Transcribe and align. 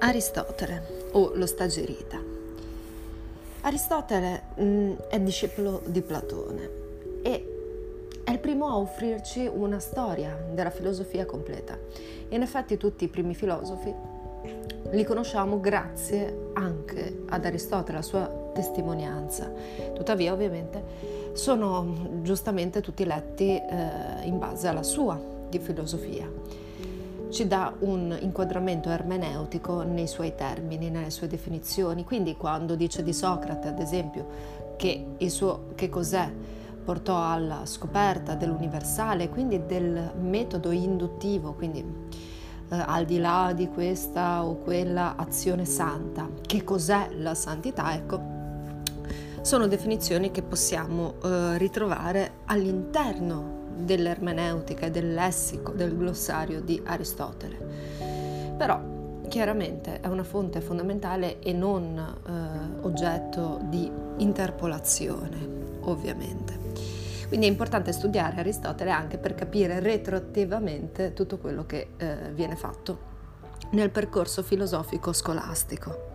Aristotele 0.00 1.10
o 1.12 1.32
lo 1.34 1.44
stagirita. 1.44 2.22
Aristotele 3.62 4.42
mh, 4.54 4.62
mm, 4.62 4.92
è 5.08 5.18
discepolo 5.18 5.82
di 5.86 6.00
Platone 6.02 6.70
e 7.22 8.20
è 8.22 8.30
il 8.30 8.38
primo 8.38 8.68
a 8.68 8.76
offrirci 8.76 9.50
una 9.52 9.80
storia 9.80 10.38
della 10.52 10.70
filosofia 10.70 11.26
completa. 11.26 11.76
In 12.28 12.42
effetti 12.42 12.76
tutti 12.76 13.04
i 13.04 13.08
primi 13.08 13.34
filosofi 13.34 13.92
li 14.90 15.04
conosciamo 15.04 15.58
grazie 15.58 16.50
anche 16.52 17.24
ad 17.28 17.44
Aristotele, 17.44 17.98
alla 17.98 18.06
sua 18.06 18.50
testimonianza. 18.54 19.50
Tuttavia, 19.94 20.32
ovviamente, 20.32 20.80
sono 21.32 22.20
giustamente 22.22 22.80
tutti 22.80 23.04
letti 23.04 23.56
eh, 23.56 24.22
in 24.22 24.38
base 24.38 24.68
alla 24.68 24.84
sua 24.84 25.20
filosofia 25.58 26.30
ci 27.30 27.46
dà 27.46 27.74
un 27.80 28.16
inquadramento 28.20 28.88
ermeneutico 28.88 29.82
nei 29.82 30.06
suoi 30.06 30.34
termini, 30.34 30.90
nelle 30.90 31.10
sue 31.10 31.26
definizioni. 31.26 32.04
Quindi 32.04 32.36
quando 32.36 32.74
dice 32.74 33.02
di 33.02 33.12
Socrate, 33.12 33.68
ad 33.68 33.78
esempio, 33.78 34.26
che, 34.76 35.06
il 35.18 35.30
suo, 35.30 35.66
che 35.74 35.88
cos'è? 35.88 36.30
Portò 36.84 37.22
alla 37.22 37.66
scoperta 37.66 38.34
dell'universale, 38.34 39.28
quindi 39.28 39.66
del 39.66 40.12
metodo 40.20 40.70
induttivo, 40.70 41.52
quindi 41.52 41.80
eh, 41.80 42.76
al 42.86 43.04
di 43.04 43.18
là 43.18 43.52
di 43.54 43.68
questa 43.68 44.42
o 44.44 44.56
quella 44.56 45.16
azione 45.16 45.66
santa, 45.66 46.28
che 46.40 46.64
cos'è 46.64 47.10
la 47.18 47.34
santità, 47.34 47.92
ecco, 47.92 48.36
sono 49.42 49.66
definizioni 49.66 50.30
che 50.30 50.42
possiamo 50.42 51.14
eh, 51.22 51.58
ritrovare 51.58 52.38
all'interno 52.46 53.57
dell'ermeneutica 53.78 54.86
e 54.86 54.90
del 54.90 55.14
lessico, 55.14 55.72
del 55.72 55.96
glossario 55.96 56.60
di 56.60 56.80
Aristotele. 56.84 58.56
Però 58.56 58.80
chiaramente 59.28 60.00
è 60.00 60.06
una 60.06 60.24
fonte 60.24 60.60
fondamentale 60.60 61.38
e 61.40 61.52
non 61.52 61.96
eh, 61.96 62.84
oggetto 62.84 63.60
di 63.62 63.90
interpolazione, 64.16 65.46
ovviamente. 65.80 66.58
Quindi 67.28 67.46
è 67.46 67.50
importante 67.50 67.92
studiare 67.92 68.40
Aristotele 68.40 68.90
anche 68.90 69.18
per 69.18 69.34
capire 69.34 69.80
retroattivamente 69.80 71.12
tutto 71.12 71.36
quello 71.36 71.66
che 71.66 71.90
eh, 71.98 72.32
viene 72.32 72.56
fatto 72.56 73.06
nel 73.70 73.90
percorso 73.90 74.42
filosofico 74.42 75.12
scolastico. 75.12 76.06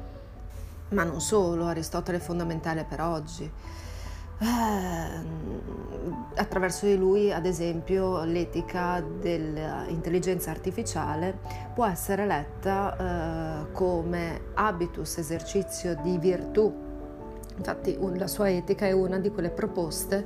Ma 0.90 1.04
non 1.04 1.22
solo, 1.22 1.66
Aristotele 1.66 2.18
è 2.18 2.22
fondamentale 2.22 2.84
per 2.84 3.02
oggi. 3.02 3.52
Ehm, 4.40 5.44
attraverso 6.36 6.86
di 6.86 6.98
lui, 6.98 7.32
ad 7.32 7.46
esempio, 7.46 8.24
l'etica 8.24 9.02
dell'intelligenza 9.02 10.52
artificiale 10.52 11.38
può 11.74 11.86
essere 11.86 12.26
letta 12.26 12.98
eh, 12.98 13.72
come 13.72 14.42
habitus, 14.54 15.18
esercizio 15.18 15.96
di 16.02 16.18
virtù. 16.18 16.92
Infatti 17.56 17.98
la 18.16 18.28
sua 18.28 18.50
etica 18.50 18.88
è 18.88 18.92
una 18.92 19.20
di 19.20 19.30
quelle 19.30 19.52
proposte 19.52 20.26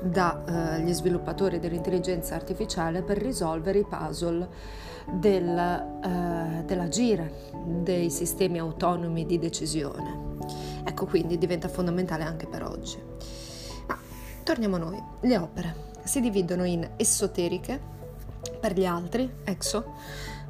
dagli 0.00 0.90
eh, 0.90 0.92
sviluppatori 0.92 1.58
dell'intelligenza 1.58 2.34
artificiale 2.34 3.00
per 3.00 3.16
risolvere 3.16 3.78
i 3.78 3.86
puzzle 3.88 4.46
del, 5.10 5.58
eh, 6.04 6.64
dell'agire 6.66 7.32
dei 7.64 8.10
sistemi 8.10 8.58
autonomi 8.58 9.24
di 9.24 9.38
decisione. 9.38 10.34
Ecco 10.84 11.06
quindi 11.06 11.38
diventa 11.38 11.68
fondamentale 11.68 12.24
anche 12.24 12.46
per 12.46 12.62
oggi. 12.62 12.98
Torniamo 14.46 14.76
a 14.76 14.78
noi. 14.78 15.02
Le 15.22 15.38
opere 15.38 15.74
si 16.04 16.20
dividono 16.20 16.62
in 16.62 16.88
esoteriche 16.94 17.80
per 18.60 18.78
gli 18.78 18.86
altri, 18.86 19.28
exo, 19.42 19.94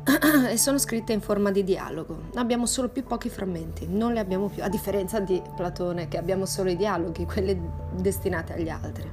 e 0.51 0.59
sono 0.59 0.77
scritte 0.77 1.15
in 1.15 1.23
forma 1.23 1.51
di 1.51 1.65
dialogo. 1.65 2.25
Abbiamo 2.35 2.67
solo 2.67 2.91
più 2.91 3.05
pochi 3.05 3.31
frammenti, 3.31 3.87
non 3.89 4.13
le 4.13 4.21
abbiamo 4.21 4.49
più, 4.49 4.63
a 4.63 4.69
differenza 4.69 5.19
di 5.21 5.41
Platone 5.57 6.09
che 6.09 6.19
abbiamo 6.19 6.45
solo 6.45 6.69
i 6.69 6.77
dialoghi, 6.77 7.25
quelli 7.25 7.59
destinati 7.93 8.53
agli 8.53 8.69
altri. 8.69 9.11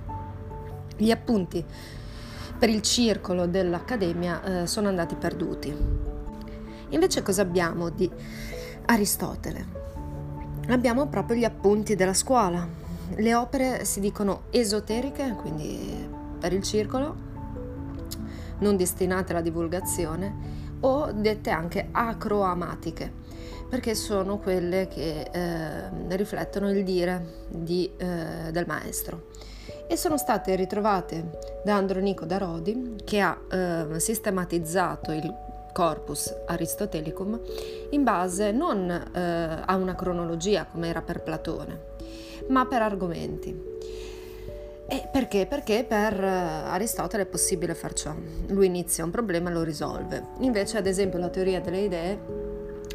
Gli 0.98 1.12
appunti 1.12 1.64
per 2.60 2.68
il 2.68 2.82
circolo 2.82 3.48
dell'Accademia 3.48 4.64
eh, 4.64 4.68
sono 4.68 4.90
andati 4.90 5.16
perduti. 5.16 5.74
Invece 6.90 7.22
cosa 7.22 7.42
abbiamo 7.42 7.88
di 7.88 8.12
Aristotele? 8.88 9.66
Abbiamo 10.68 11.08
proprio 11.08 11.38
gli 11.38 11.46
appunti 11.46 11.96
della 11.96 12.14
scuola, 12.14 12.83
le 13.16 13.36
opere 13.36 13.86
si 13.86 14.00
dicono 14.00 14.44
esoteriche, 14.50 15.36
quindi 15.40 16.08
per 16.40 16.54
il 16.54 16.64
circolo, 16.64 17.16
non 18.60 18.76
destinate 18.76 19.32
alla 19.32 19.42
divulgazione, 19.42 20.62
o 20.82 21.12
dette 21.12 21.50
anche 21.50 21.90
acroamatiche, 21.92 23.12
perché 23.70 23.96
sono 23.96 24.38
quelle 24.40 24.88
che 24.88 25.30
eh, 25.32 26.16
riflettono 26.16 26.70
il 26.70 26.84
dire 26.84 27.46
di, 27.50 27.90
eh, 27.98 28.52
del 28.52 28.66
maestro. 28.68 29.28
E 29.88 29.96
sono 29.96 30.18
state 30.18 30.56
ritrovate 30.56 31.40
da 31.64 31.76
Andronico 31.76 32.26
da 32.26 32.38
Rodi, 32.38 32.96
che 33.04 33.20
ha 33.20 33.38
eh, 33.50 34.00
sistematizzato 34.00 35.12
il 35.12 35.34
corpus 35.74 36.34
aristotelicum 36.46 37.40
in 37.90 38.04
base 38.04 38.52
non 38.52 38.90
eh, 38.90 39.20
a 39.66 39.76
una 39.76 39.96
cronologia 39.96 40.66
come 40.66 40.88
era 40.88 41.02
per 41.02 41.22
Platone, 41.22 41.92
ma 42.54 42.66
per 42.68 42.84
argomenti. 42.84 43.72
E 44.88 45.10
perché? 45.12 45.48
Perché 45.48 45.86
per 45.88 46.24
eh, 46.24 46.28
Aristotele 46.28 47.24
è 47.24 47.26
possibile 47.26 47.74
far 47.74 47.94
ciò. 47.94 48.14
Lui 48.50 48.68
inizia 48.68 49.04
un 49.04 49.10
problema 49.10 49.50
e 49.50 49.54
lo 49.54 49.64
risolve. 49.64 50.24
Invece, 50.42 50.78
ad 50.78 50.86
esempio, 50.86 51.18
la 51.18 51.30
teoria 51.30 51.60
delle 51.60 51.80
idee 51.80 52.20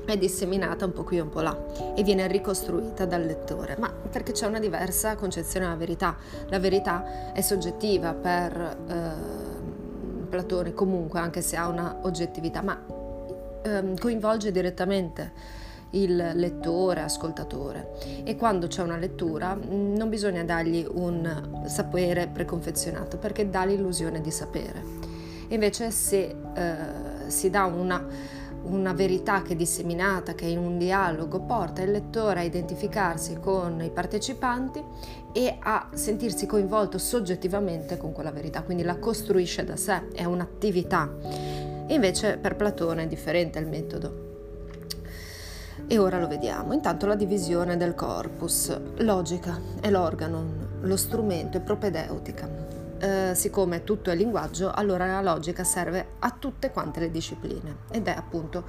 è 0.06 0.16
disseminata 0.16 0.84
un 0.84 0.92
po' 0.92 1.02
qui 1.02 1.18
e 1.18 1.20
un 1.20 1.28
po' 1.28 1.40
là 1.40 1.58
e 1.94 2.02
viene 2.02 2.26
ricostruita 2.28 3.04
dal 3.04 3.26
lettore, 3.26 3.76
ma 3.78 3.90
perché 3.90 4.32
c'è 4.32 4.46
una 4.46 4.60
diversa 4.60 5.16
concezione 5.16 5.66
della 5.66 5.76
verità. 5.76 6.16
La 6.48 6.60
verità 6.60 7.32
è 7.32 7.40
soggettiva 7.40 8.14
per 8.14 8.78
eh, 8.88 10.26
Platone 10.28 10.72
comunque, 10.72 11.18
anche 11.18 11.42
se 11.42 11.56
ha 11.56 11.66
una 11.66 11.98
oggettività, 12.02 12.62
ma 12.62 12.80
eh, 13.62 13.94
coinvolge 13.98 14.52
direttamente 14.52 15.32
il 15.90 16.14
lettore, 16.34 17.00
ascoltatore 17.00 18.22
e 18.24 18.36
quando 18.36 18.66
c'è 18.66 18.82
una 18.82 18.98
lettura 18.98 19.54
mm, 19.54 19.94
non 19.94 20.08
bisogna 20.08 20.44
dargli 20.44 20.86
un 20.90 21.62
sapere 21.66 22.28
preconfezionato 22.28 23.16
perché 23.16 23.48
dà 23.48 23.64
l'illusione 23.64 24.20
di 24.20 24.30
sapere. 24.30 24.82
Invece 25.48 25.90
se 25.90 26.36
eh, 26.54 26.76
si 27.28 27.48
dà 27.48 27.64
una, 27.64 28.04
una 28.64 28.92
verità 28.92 29.40
che 29.40 29.54
è 29.54 29.56
disseminata, 29.56 30.34
che 30.34 30.44
in 30.44 30.58
un 30.58 30.76
dialogo, 30.76 31.40
porta 31.40 31.80
il 31.80 31.90
lettore 31.90 32.40
a 32.40 32.42
identificarsi 32.42 33.38
con 33.40 33.80
i 33.82 33.90
partecipanti 33.90 34.84
e 35.32 35.56
a 35.58 35.88
sentirsi 35.94 36.44
coinvolto 36.44 36.98
soggettivamente 36.98 37.96
con 37.96 38.12
quella 38.12 38.30
verità, 38.30 38.62
quindi 38.62 38.82
la 38.82 38.98
costruisce 38.98 39.64
da 39.64 39.76
sé, 39.76 40.08
è 40.12 40.24
un'attività. 40.24 41.10
Invece 41.88 42.36
per 42.36 42.56
Platone 42.56 43.04
è 43.04 43.06
differente 43.06 43.58
il 43.58 43.66
metodo 43.66 44.27
e 45.88 45.98
ora 45.98 46.20
lo 46.20 46.28
vediamo. 46.28 46.74
Intanto 46.74 47.06
la 47.06 47.16
divisione 47.16 47.76
del 47.76 47.94
corpus. 47.94 48.78
Logica 48.98 49.58
è 49.80 49.90
l'organo, 49.90 50.44
lo 50.82 50.96
strumento 50.96 51.56
è 51.56 51.60
propedeutica. 51.60 52.66
Eh, 53.00 53.32
siccome 53.34 53.84
tutto 53.84 54.10
è 54.10 54.14
linguaggio, 54.14 54.70
allora 54.70 55.06
la 55.06 55.22
logica 55.22 55.64
serve 55.64 56.14
a 56.18 56.30
tutte 56.36 56.72
quante 56.72 56.98
le 56.98 57.12
discipline 57.12 57.76
ed 57.92 58.08
è 58.08 58.10
appunto 58.10 58.64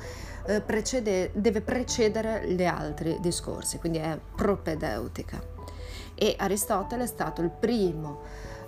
eh, 0.45 0.61
precede, 0.61 1.31
deve 1.33 1.61
precedere 1.61 2.47
gli 2.53 2.63
altri 2.63 3.17
discorsi, 3.21 3.79
quindi 3.79 3.97
è 3.97 4.17
propedeutica. 4.35 5.41
E 6.13 6.35
Aristotele 6.37 7.03
è 7.03 7.07
stato 7.07 7.41
il 7.41 7.49
primo 7.49 8.21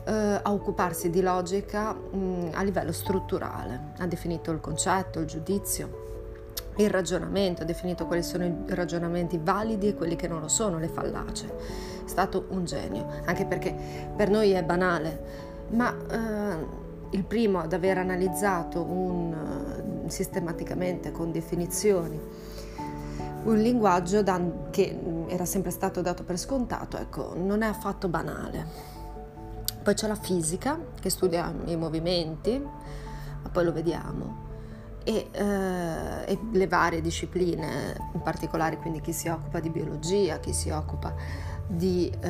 eh, 0.04 0.40
a 0.42 0.52
occuparsi 0.52 1.12
di 1.12 1.22
logica 1.22 1.94
mh, 1.94 2.50
a 2.54 2.64
livello 2.64 2.92
strutturale, 2.92 3.94
ha 4.00 4.08
definito 4.08 4.50
il 4.50 4.60
concetto, 4.60 5.20
il 5.20 5.28
giudizio, 5.28 6.11
il 6.78 6.90
ragionamento, 6.90 7.64
ha 7.64 7.66
definito 7.66 8.06
quali 8.06 8.24
sono 8.24 8.46
i 8.46 8.56
ragionamenti 8.68 9.40
validi 9.42 9.90
e 9.90 9.94
quelli 9.94 10.16
che 10.16 10.28
non 10.28 10.40
lo 10.40 10.48
sono, 10.48 10.80
le 10.80 10.88
fallacie. 10.88 11.48
È 12.06 12.08
stato 12.08 12.46
un 12.50 12.66
genio, 12.66 13.08
anche 13.26 13.46
perché 13.46 13.76
per 14.16 14.30
noi 14.30 14.52
è 14.52 14.64
banale, 14.64 15.24
ma 15.70 15.96
eh, 16.10 16.66
il 17.12 17.24
primo 17.24 17.60
ad 17.60 17.74
aver 17.74 17.98
analizzato 17.98 18.82
un, 18.82 20.04
sistematicamente 20.08 21.12
con 21.12 21.32
definizioni 21.32 22.20
un 23.44 23.58
linguaggio 23.58 24.24
che 24.70 25.00
era 25.28 25.46
sempre 25.46 25.72
stato 25.72 26.02
dato 26.02 26.24
per 26.24 26.38
scontato, 26.38 26.98
ecco, 26.98 27.34
non 27.36 27.64
è 27.64 27.68
affatto 27.68 28.08
banale. 28.08 28.90
Poi 29.82 29.96
c'è 29.96 30.08
la 30.08 30.16
fisica 30.16 30.78
che 31.00 31.10
studia 31.10 31.52
i 31.66 31.76
movimenti, 31.76 32.60
ma 32.60 33.50
poi 33.50 33.64
lo 33.64 33.72
vediamo 33.74 34.50
e, 35.04 35.28
eh, 35.32 36.32
e, 36.32 36.40
le 36.52 36.68
varie 36.68 37.02
discipline, 37.02 37.96
in 38.14 38.22
particolare 38.22 38.78
quindi 38.78 39.02
chi 39.02 39.14
si 39.14 39.28
occupa 39.28 39.60
di 39.60 39.70
biologia, 39.70 40.40
chi 40.40 40.54
si 40.54 40.70
occupa 40.70 41.14
di 41.68 42.12
eh, 42.22 42.30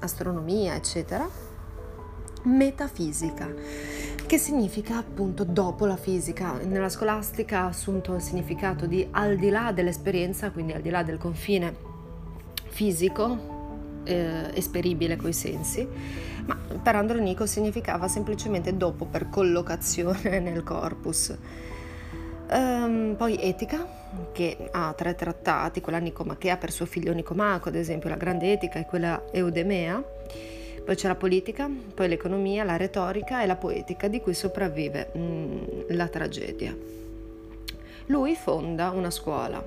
astronomia, 0.00 0.74
eccetera. 0.74 1.28
Metafisica. 2.42 3.46
che 4.26 4.36
significa 4.36 4.98
appunto 4.98 5.42
dopo 5.42 5.86
la 5.86 5.96
fisica. 5.96 6.58
Nella 6.62 6.90
scolastica 6.90 7.60
ha 7.60 7.66
assunto 7.68 8.14
il 8.14 8.20
significato 8.20 8.84
di 8.84 9.08
al 9.10 9.38
di 9.38 9.48
là 9.48 9.72
dell'esperienza, 9.72 10.50
quindi 10.50 10.72
al 10.74 10.82
di 10.82 10.90
là 10.90 11.02
del 11.02 11.16
confine 11.16 11.74
fisico, 12.66 13.57
eh, 14.04 14.50
esperibile 14.54 15.16
coi 15.16 15.32
sensi, 15.32 15.86
ma 16.46 16.56
per 16.82 16.96
Andronico 16.96 17.46
significava 17.46 18.08
semplicemente 18.08 18.76
dopo 18.76 19.04
per 19.04 19.28
collocazione 19.28 20.40
nel 20.40 20.62
corpus. 20.62 21.36
Um, 22.50 23.14
poi 23.16 23.38
etica, 23.42 23.86
che 24.32 24.68
ha 24.70 24.94
tre 24.96 25.14
trattati, 25.14 25.80
quella 25.80 25.98
Nicomachea 25.98 26.56
per 26.56 26.72
suo 26.72 26.86
figlio 26.86 27.12
Nicomaco, 27.12 27.68
ad 27.68 27.74
esempio 27.74 28.08
la 28.08 28.16
grande 28.16 28.52
etica 28.52 28.78
e 28.78 28.86
quella 28.86 29.24
Eudemea. 29.30 30.02
Poi 30.84 30.96
c'è 30.96 31.08
la 31.08 31.14
politica, 31.16 31.68
poi 31.94 32.08
l'economia, 32.08 32.64
la 32.64 32.78
retorica 32.78 33.42
e 33.42 33.46
la 33.46 33.56
poetica, 33.56 34.08
di 34.08 34.22
cui 34.22 34.32
sopravvive 34.32 35.12
mm, 35.16 35.58
la 35.88 36.08
tragedia. 36.08 36.74
Lui 38.06 38.34
fonda 38.34 38.88
una 38.88 39.10
scuola, 39.10 39.62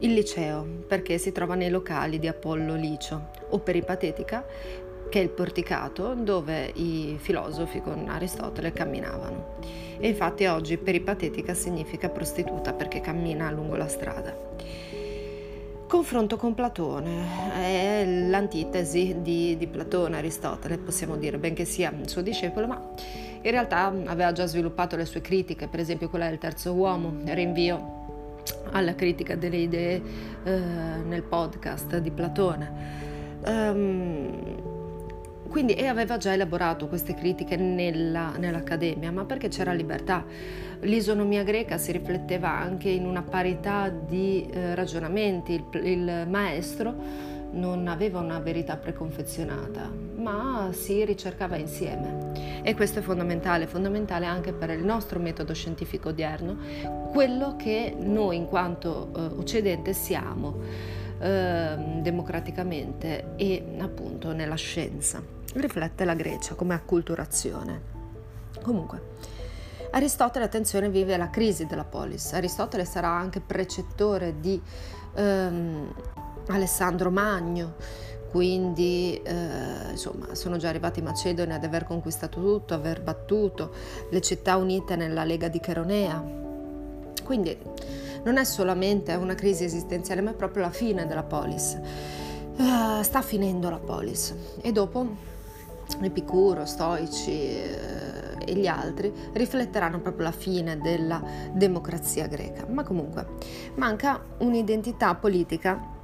il 0.00 0.14
liceo, 0.14 0.66
perché 0.86 1.18
si 1.18 1.32
trova 1.32 1.54
nei 1.54 1.70
locali 1.70 2.18
di 2.18 2.26
Apollo 2.26 2.74
Licio, 2.74 3.28
o 3.50 3.58
peripatetica, 3.58 4.44
che 5.10 5.18
è 5.18 5.22
il 5.22 5.28
porticato 5.28 6.14
dove 6.14 6.70
i 6.74 7.16
filosofi 7.20 7.80
con 7.80 8.08
Aristotele 8.08 8.72
camminavano. 8.72 9.56
E 9.98 10.08
infatti 10.08 10.46
oggi 10.46 10.78
peripatetica 10.78 11.52
significa 11.52 12.08
prostituta 12.08 12.72
perché 12.72 13.00
cammina 13.00 13.50
lungo 13.50 13.76
la 13.76 13.88
strada. 13.88 14.48
Confronto 15.86 16.36
con 16.36 16.54
Platone 16.54 17.26
è 17.56 18.04
l'antitesi 18.06 19.16
di, 19.20 19.56
di 19.58 19.66
Platone, 19.66 20.18
Aristotele, 20.18 20.78
possiamo 20.78 21.16
dire, 21.16 21.36
benché 21.36 21.64
sia 21.64 21.92
suo 22.06 22.22
discepolo, 22.22 22.68
ma 22.68 22.92
in 23.42 23.50
realtà 23.50 23.92
aveva 24.06 24.32
già 24.32 24.46
sviluppato 24.46 24.96
le 24.96 25.04
sue 25.04 25.20
critiche, 25.20 25.66
per 25.66 25.80
esempio 25.80 26.08
quella 26.08 26.28
del 26.28 26.38
terzo 26.38 26.72
uomo, 26.72 27.12
rinvio 27.24 27.99
alla 28.72 28.94
critica 28.94 29.36
delle 29.36 29.56
idee 29.56 30.02
eh, 30.44 30.50
nel 30.50 31.22
podcast 31.22 31.98
di 31.98 32.10
Platone. 32.10 32.98
Um, 33.44 34.78
quindi 35.48 35.74
e 35.74 35.86
aveva 35.86 36.16
già 36.16 36.32
elaborato 36.32 36.86
queste 36.86 37.14
critiche 37.14 37.56
nella, 37.56 38.34
nell'accademia, 38.38 39.10
ma 39.10 39.24
perché 39.24 39.48
c'era 39.48 39.72
libertà. 39.72 40.24
L'isonomia 40.82 41.42
greca 41.42 41.76
si 41.76 41.90
rifletteva 41.90 42.50
anche 42.50 42.88
in 42.88 43.04
una 43.04 43.22
parità 43.22 43.88
di 43.88 44.48
eh, 44.48 44.74
ragionamenti, 44.76 45.52
il, 45.54 45.84
il 45.84 46.26
maestro 46.28 46.94
non 47.52 47.88
aveva 47.88 48.20
una 48.20 48.38
verità 48.38 48.76
preconfezionata, 48.76 49.90
ma 50.20 50.70
si 50.72 51.04
ricercava 51.04 51.56
insieme. 51.56 52.60
E 52.62 52.74
questo 52.74 52.98
è 52.98 53.02
fondamentale, 53.02 53.66
fondamentale 53.66 54.26
anche 54.26 54.52
per 54.52 54.70
il 54.70 54.84
nostro 54.84 55.18
metodo 55.18 55.54
scientifico 55.54 56.10
odierno, 56.10 56.56
quello 57.10 57.56
che 57.56 57.94
noi 57.98 58.36
in 58.36 58.46
quanto 58.46 59.10
eh, 59.14 59.20
Occidente 59.38 59.92
siamo 59.92 60.60
eh, 61.18 61.76
democraticamente 62.00 63.32
e 63.36 63.76
appunto 63.78 64.32
nella 64.32 64.56
scienza. 64.56 65.22
Riflette 65.54 66.04
la 66.04 66.14
Grecia 66.14 66.54
come 66.54 66.74
acculturazione. 66.74 67.98
Comunque, 68.62 69.38
Aristotele, 69.92 70.44
attenzione, 70.44 70.88
vive 70.88 71.16
la 71.16 71.30
crisi 71.30 71.66
della 71.66 71.84
polis. 71.84 72.32
Aristotele 72.32 72.84
sarà 72.84 73.08
anche 73.08 73.40
precettore 73.40 74.38
di 74.38 74.60
ehm, 75.14 75.92
Alessandro 76.46 77.10
Magno, 77.10 77.74
quindi 78.30 79.20
eh, 79.24 79.90
insomma 79.90 80.34
sono 80.34 80.56
già 80.56 80.68
arrivati 80.68 81.00
i 81.00 81.02
Macedoni 81.02 81.52
ad 81.52 81.64
aver 81.64 81.84
conquistato 81.84 82.40
tutto, 82.40 82.74
aver 82.74 83.02
battuto 83.02 83.72
le 84.08 84.20
città 84.20 84.56
unite 84.56 84.94
nella 84.94 85.24
Lega 85.24 85.48
di 85.48 85.58
Cheronea. 85.58 86.22
Quindi 87.24 87.58
non 88.22 88.36
è 88.36 88.44
solamente 88.44 89.14
una 89.14 89.34
crisi 89.34 89.64
esistenziale, 89.64 90.20
ma 90.20 90.30
è 90.30 90.34
proprio 90.34 90.62
la 90.62 90.70
fine 90.70 91.06
della 91.06 91.24
polis. 91.24 91.76
Uh, 92.56 93.02
sta 93.02 93.22
finendo 93.22 93.68
la 93.70 93.78
polis 93.78 94.34
e 94.60 94.70
dopo 94.70 95.06
Epicuro, 96.00 96.66
Stoici 96.66 97.30
uh, 97.30 98.38
e 98.44 98.54
gli 98.54 98.66
altri 98.66 99.12
rifletteranno 99.32 100.00
proprio 100.00 100.26
la 100.26 100.32
fine 100.32 100.78
della 100.78 101.20
democrazia 101.52 102.28
greca. 102.28 102.64
Ma 102.68 102.84
comunque 102.84 103.26
manca 103.74 104.22
un'identità 104.38 105.14
politica 105.16 105.98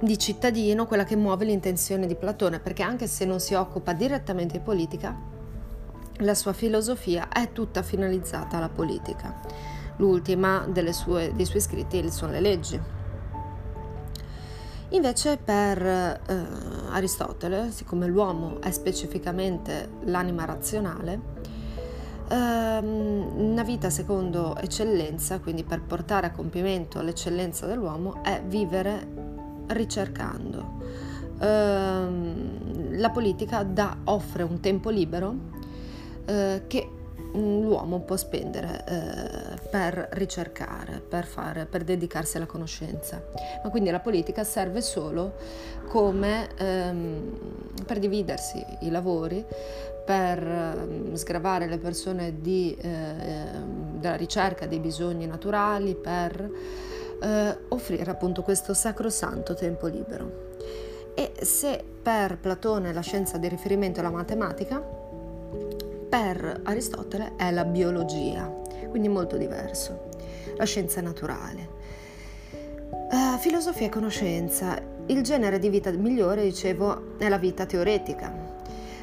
di 0.00 0.18
cittadino, 0.18 0.86
quella 0.86 1.04
che 1.04 1.16
muove 1.16 1.44
l'intenzione 1.44 2.06
di 2.06 2.14
Platone, 2.14 2.58
perché 2.58 2.82
anche 2.82 3.06
se 3.06 3.24
non 3.24 3.40
si 3.40 3.54
occupa 3.54 3.92
direttamente 3.92 4.58
di 4.58 4.64
politica, 4.64 5.14
la 6.18 6.34
sua 6.34 6.52
filosofia 6.52 7.28
è 7.28 7.52
tutta 7.52 7.82
finalizzata 7.82 8.56
alla 8.56 8.68
politica. 8.68 9.40
L'ultima 9.96 10.66
sue, 10.90 11.32
dei 11.34 11.44
suoi 11.44 11.60
scritti 11.60 12.10
sono 12.10 12.32
le 12.32 12.40
leggi. 12.40 12.80
Invece 14.92 15.36
per 15.36 15.86
eh, 15.86 16.20
Aristotele, 16.90 17.70
siccome 17.70 18.06
l'uomo 18.06 18.60
è 18.60 18.70
specificamente 18.72 19.88
l'anima 20.04 20.44
razionale, 20.44 21.20
ehm, 22.28 23.32
una 23.36 23.62
vita 23.62 23.88
secondo 23.88 24.56
eccellenza, 24.56 25.38
quindi 25.38 25.62
per 25.62 25.82
portare 25.82 26.26
a 26.26 26.32
compimento 26.32 27.02
l'eccellenza 27.02 27.66
dell'uomo, 27.66 28.22
è 28.24 28.42
vivere 28.44 29.29
ricercando. 29.70 30.78
Uh, 31.40 32.98
la 32.98 33.10
politica 33.10 33.62
dà, 33.62 33.96
offre 34.04 34.42
un 34.42 34.60
tempo 34.60 34.90
libero 34.90 35.28
uh, 35.30 36.60
che 36.66 36.90
l'uomo 37.32 38.00
può 38.00 38.16
spendere 38.16 38.84
uh, 38.86 39.68
per 39.70 40.08
ricercare, 40.12 41.00
per, 41.00 41.24
fare, 41.24 41.64
per 41.64 41.84
dedicarsi 41.84 42.36
alla 42.36 42.46
conoscenza. 42.46 43.22
Ma 43.62 43.70
quindi 43.70 43.88
la 43.90 44.00
politica 44.00 44.44
serve 44.44 44.82
solo 44.82 45.34
come 45.88 46.48
um, 46.60 47.38
per 47.86 47.98
dividersi 47.98 48.62
i 48.80 48.90
lavori, 48.90 49.42
per 50.04 50.42
um, 50.46 51.14
sgravare 51.14 51.66
le 51.68 51.78
persone 51.78 52.40
di, 52.40 52.76
della 52.80 54.16
ricerca 54.16 54.66
dei 54.66 54.78
bisogni 54.78 55.26
naturali, 55.26 55.94
per 55.94 56.50
eh, 57.20 57.58
offrire 57.68 58.10
appunto 58.10 58.42
questo 58.42 58.74
sacrosanto 58.74 59.54
tempo 59.54 59.86
libero. 59.86 60.48
E 61.14 61.32
se 61.42 61.82
per 62.02 62.38
Platone 62.38 62.92
la 62.92 63.00
scienza 63.00 63.36
di 63.36 63.48
riferimento 63.48 64.00
è 64.00 64.02
la 64.02 64.10
matematica, 64.10 64.80
per 66.08 66.60
Aristotele 66.64 67.32
è 67.36 67.50
la 67.50 67.64
biologia, 67.64 68.44
quindi 68.88 69.08
molto 69.08 69.36
diverso, 69.36 70.08
la 70.56 70.64
scienza 70.64 71.00
naturale. 71.00 71.78
Uh, 72.90 73.38
filosofia 73.38 73.86
e 73.86 73.90
conoscenza, 73.90 74.80
il 75.06 75.22
genere 75.22 75.58
di 75.58 75.68
vita 75.68 75.90
migliore, 75.90 76.42
dicevo, 76.42 77.18
è 77.18 77.28
la 77.28 77.38
vita 77.38 77.66
teoretica, 77.66 78.32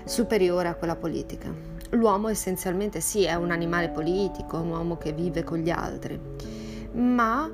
superiore 0.05 0.69
a 0.69 0.75
quella 0.75 0.95
politica. 0.95 1.53
L'uomo 1.91 2.29
essenzialmente 2.29 2.99
sì, 2.99 3.23
è 3.23 3.35
un 3.35 3.51
animale 3.51 3.89
politico, 3.89 4.57
un 4.57 4.69
uomo 4.69 4.97
che 4.97 5.13
vive 5.13 5.43
con 5.43 5.59
gli 5.59 5.69
altri, 5.69 6.19
ma 6.93 7.49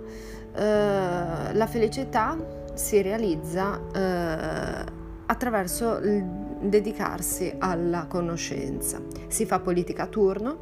eh, 0.56 1.54
la 1.54 1.68
felicità 1.68 2.38
si 2.74 3.02
realizza 3.02 3.80
eh, 3.94 4.92
attraverso 5.26 5.98
il 5.98 6.42
dedicarsi 6.64 7.54
alla 7.58 8.06
conoscenza. 8.08 9.02
Si 9.28 9.46
fa 9.46 9.60
politica 9.60 10.04
a 10.04 10.08
turno, 10.08 10.60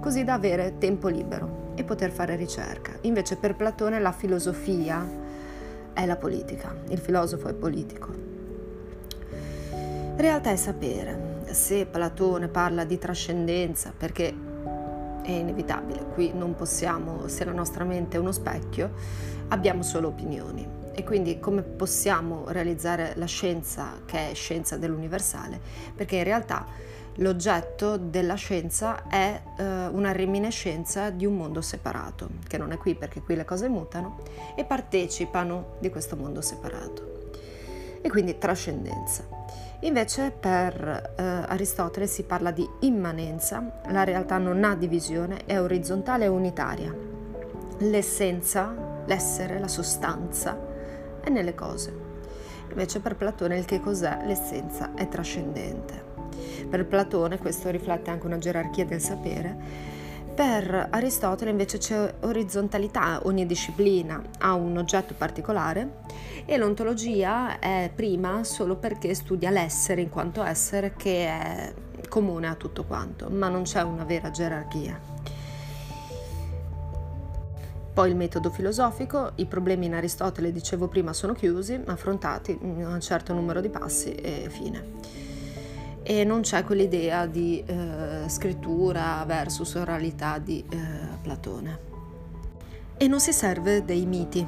così 0.00 0.24
da 0.24 0.34
avere 0.34 0.76
tempo 0.78 1.08
libero 1.08 1.72
e 1.74 1.84
poter 1.84 2.10
fare 2.10 2.36
ricerca. 2.36 2.92
Invece 3.02 3.36
per 3.36 3.56
Platone 3.56 3.98
la 3.98 4.12
filosofia 4.12 5.06
è 5.92 6.06
la 6.06 6.16
politica, 6.16 6.74
il 6.88 6.98
filosofo 6.98 7.48
è 7.48 7.54
politico. 7.54 8.26
Realtà 10.16 10.50
è 10.50 10.56
sapere. 10.56 11.36
Se 11.50 11.86
Platone 11.86 12.48
parla 12.48 12.84
di 12.84 12.98
trascendenza, 12.98 13.92
perché 13.96 14.34
è 15.28 15.38
inevitabile, 15.38 16.06
qui 16.14 16.32
non 16.32 16.54
possiamo, 16.54 17.28
se 17.28 17.44
la 17.44 17.52
nostra 17.52 17.84
mente 17.84 18.16
è 18.16 18.20
uno 18.20 18.32
specchio, 18.32 18.92
abbiamo 19.48 19.82
solo 19.82 20.08
opinioni. 20.08 20.66
E 20.94 21.04
quindi 21.04 21.38
come 21.38 21.62
possiamo 21.62 22.44
realizzare 22.48 23.12
la 23.16 23.26
scienza 23.26 24.00
che 24.04 24.30
è 24.30 24.34
scienza 24.34 24.76
dell'universale? 24.78 25.60
Perché 25.94 26.16
in 26.16 26.24
realtà 26.24 26.66
l'oggetto 27.16 27.98
della 27.98 28.34
scienza 28.34 29.06
è 29.06 29.40
eh, 29.58 29.86
una 29.88 30.12
reminiscenza 30.12 31.10
di 31.10 31.26
un 31.26 31.36
mondo 31.36 31.60
separato, 31.60 32.28
che 32.46 32.56
non 32.56 32.72
è 32.72 32.78
qui 32.78 32.94
perché 32.94 33.20
qui 33.20 33.36
le 33.36 33.44
cose 33.44 33.68
mutano 33.68 34.18
e 34.56 34.64
partecipano 34.64 35.76
di 35.78 35.90
questo 35.90 36.16
mondo 36.16 36.40
separato. 36.40 37.30
E 38.00 38.08
quindi 38.08 38.38
trascendenza. 38.38 39.37
Invece 39.82 40.32
per 40.32 41.12
eh, 41.16 41.22
Aristotele 41.22 42.08
si 42.08 42.24
parla 42.24 42.50
di 42.50 42.68
immanenza, 42.80 43.80
la 43.90 44.02
realtà 44.02 44.36
non 44.36 44.64
ha 44.64 44.74
divisione, 44.74 45.44
è 45.46 45.60
orizzontale 45.60 46.24
e 46.24 46.28
unitaria. 46.28 46.92
L'essenza, 47.78 48.74
l'essere, 49.06 49.60
la 49.60 49.68
sostanza 49.68 50.58
è 51.20 51.30
nelle 51.30 51.54
cose. 51.54 52.06
Invece 52.70 52.98
per 52.98 53.14
Platone 53.14 53.56
il 53.56 53.66
che 53.66 53.80
cos'è 53.80 54.18
l'essenza 54.24 54.94
è 54.94 55.08
trascendente. 55.08 56.06
Per 56.68 56.84
Platone 56.84 57.38
questo 57.38 57.70
riflette 57.70 58.10
anche 58.10 58.26
una 58.26 58.38
gerarchia 58.38 58.84
del 58.84 59.00
sapere. 59.00 59.56
Per 60.38 60.90
Aristotele 60.92 61.50
invece 61.50 61.78
c'è 61.78 62.14
orizzontalità, 62.20 63.22
ogni 63.24 63.44
disciplina 63.44 64.22
ha 64.38 64.54
un 64.54 64.76
oggetto 64.76 65.14
particolare 65.14 65.96
e 66.44 66.56
l'ontologia 66.56 67.58
è 67.58 67.90
prima 67.92 68.44
solo 68.44 68.76
perché 68.76 69.14
studia 69.14 69.50
l'essere 69.50 70.00
in 70.00 70.10
quanto 70.10 70.44
essere 70.44 70.94
che 70.96 71.26
è 71.26 71.74
comune 72.08 72.46
a 72.46 72.54
tutto 72.54 72.84
quanto, 72.84 73.28
ma 73.30 73.48
non 73.48 73.62
c'è 73.62 73.82
una 73.82 74.04
vera 74.04 74.30
gerarchia. 74.30 74.96
Poi 77.92 78.08
il 78.08 78.14
metodo 78.14 78.50
filosofico, 78.50 79.32
i 79.34 79.46
problemi 79.46 79.86
in 79.86 79.94
Aristotele, 79.94 80.52
dicevo 80.52 80.86
prima, 80.86 81.12
sono 81.12 81.32
chiusi, 81.32 81.80
affrontati 81.84 82.56
in 82.62 82.86
un 82.86 83.00
certo 83.00 83.34
numero 83.34 83.60
di 83.60 83.70
passi 83.70 84.14
e 84.14 84.46
fine. 84.48 85.26
E 86.10 86.24
non 86.24 86.40
c'è 86.40 86.64
quell'idea 86.64 87.26
di 87.26 87.62
eh, 87.66 88.26
scrittura 88.28 89.22
versus 89.26 89.74
oralità 89.74 90.38
di 90.38 90.64
eh, 90.66 90.76
Platone. 91.20 91.78
E 92.96 93.06
non 93.06 93.20
si 93.20 93.30
serve 93.30 93.84
dei 93.84 94.06
miti. 94.06 94.42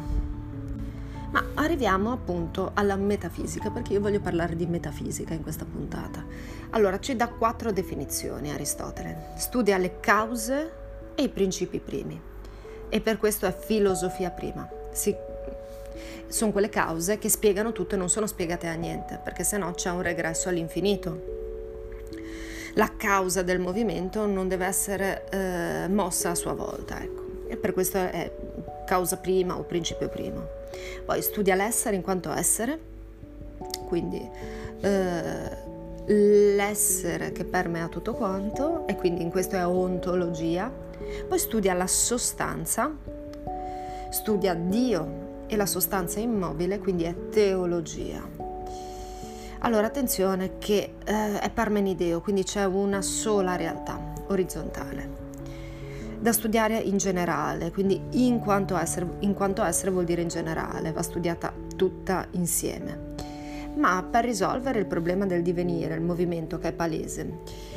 Ma 1.30 1.44
arriviamo 1.56 2.12
appunto 2.12 2.70
alla 2.72 2.96
metafisica, 2.96 3.70
perché 3.70 3.92
io 3.92 4.00
voglio 4.00 4.20
parlare 4.20 4.56
di 4.56 4.64
metafisica 4.64 5.34
in 5.34 5.42
questa 5.42 5.66
puntata. 5.66 6.24
Allora, 6.70 6.98
ci 6.98 7.14
dà 7.14 7.28
quattro 7.28 7.72
definizioni 7.72 8.50
Aristotele. 8.50 9.32
Studia 9.36 9.76
le 9.76 10.00
cause 10.00 10.72
e 11.14 11.24
i 11.24 11.28
principi 11.28 11.78
primi 11.78 12.18
e 12.88 13.00
per 13.02 13.18
questo 13.18 13.44
è 13.44 13.54
filosofia 13.54 14.30
prima. 14.30 14.66
Si, 14.92 15.14
sono 16.26 16.52
quelle 16.52 16.70
cause 16.70 17.18
che 17.18 17.28
spiegano 17.28 17.72
tutto 17.72 17.96
e 17.96 17.98
non 17.98 18.08
sono 18.08 18.26
spiegate 18.26 18.66
a 18.66 18.74
niente, 18.76 19.20
perché 19.22 19.44
se 19.44 19.58
no 19.58 19.72
c'è 19.72 19.90
un 19.90 20.00
regresso 20.00 20.48
all'infinito. 20.48 21.39
La 22.74 22.92
causa 22.96 23.42
del 23.42 23.58
movimento 23.58 24.26
non 24.26 24.48
deve 24.48 24.66
essere 24.66 25.28
eh, 25.30 25.88
mossa 25.88 26.30
a 26.30 26.34
sua 26.34 26.52
volta, 26.52 27.00
ecco. 27.00 27.48
E 27.48 27.56
per 27.56 27.72
questo 27.72 27.98
è 27.98 28.30
causa 28.86 29.16
prima 29.16 29.56
o 29.56 29.62
principio 29.62 30.08
primo. 30.08 30.46
Poi 31.04 31.20
studia 31.20 31.54
l'essere 31.54 31.96
in 31.96 32.02
quanto 32.02 32.30
essere, 32.30 32.78
quindi 33.86 34.28
eh, 34.80 35.56
l'essere 36.54 37.32
che 37.32 37.44
permea 37.44 37.88
tutto 37.88 38.14
quanto, 38.14 38.86
e 38.86 38.94
quindi 38.94 39.22
in 39.22 39.30
questo 39.30 39.56
è 39.56 39.66
ontologia 39.66 40.88
poi 41.28 41.38
studia 41.38 41.74
la 41.74 41.86
sostanza, 41.86 42.94
studia 44.10 44.54
Dio 44.54 45.28
e 45.46 45.56
la 45.56 45.66
sostanza 45.66 46.20
immobile, 46.20 46.78
quindi 46.78 47.04
è 47.04 47.14
teologia. 47.30 48.39
Allora 49.62 49.88
attenzione 49.88 50.52
che 50.58 50.94
eh, 51.04 51.38
è 51.38 51.50
Parmenideo, 51.50 52.22
quindi 52.22 52.44
c'è 52.44 52.64
una 52.64 53.02
sola 53.02 53.56
realtà 53.56 54.00
orizzontale. 54.28 55.28
Da 56.18 56.32
studiare 56.32 56.78
in 56.78 56.96
generale, 56.96 57.70
quindi 57.70 58.00
in 58.12 58.38
quanto, 58.38 58.74
essere, 58.78 59.06
in 59.18 59.34
quanto 59.34 59.62
essere 59.62 59.90
vuol 59.90 60.06
dire 60.06 60.22
in 60.22 60.28
generale, 60.28 60.92
va 60.92 61.02
studiata 61.02 61.52
tutta 61.76 62.26
insieme. 62.32 63.08
Ma 63.74 64.02
per 64.02 64.24
risolvere 64.24 64.78
il 64.78 64.86
problema 64.86 65.26
del 65.26 65.42
divenire, 65.42 65.94
il 65.94 66.02
movimento 66.02 66.58
che 66.58 66.68
è 66.68 66.72
palese, 66.72 67.68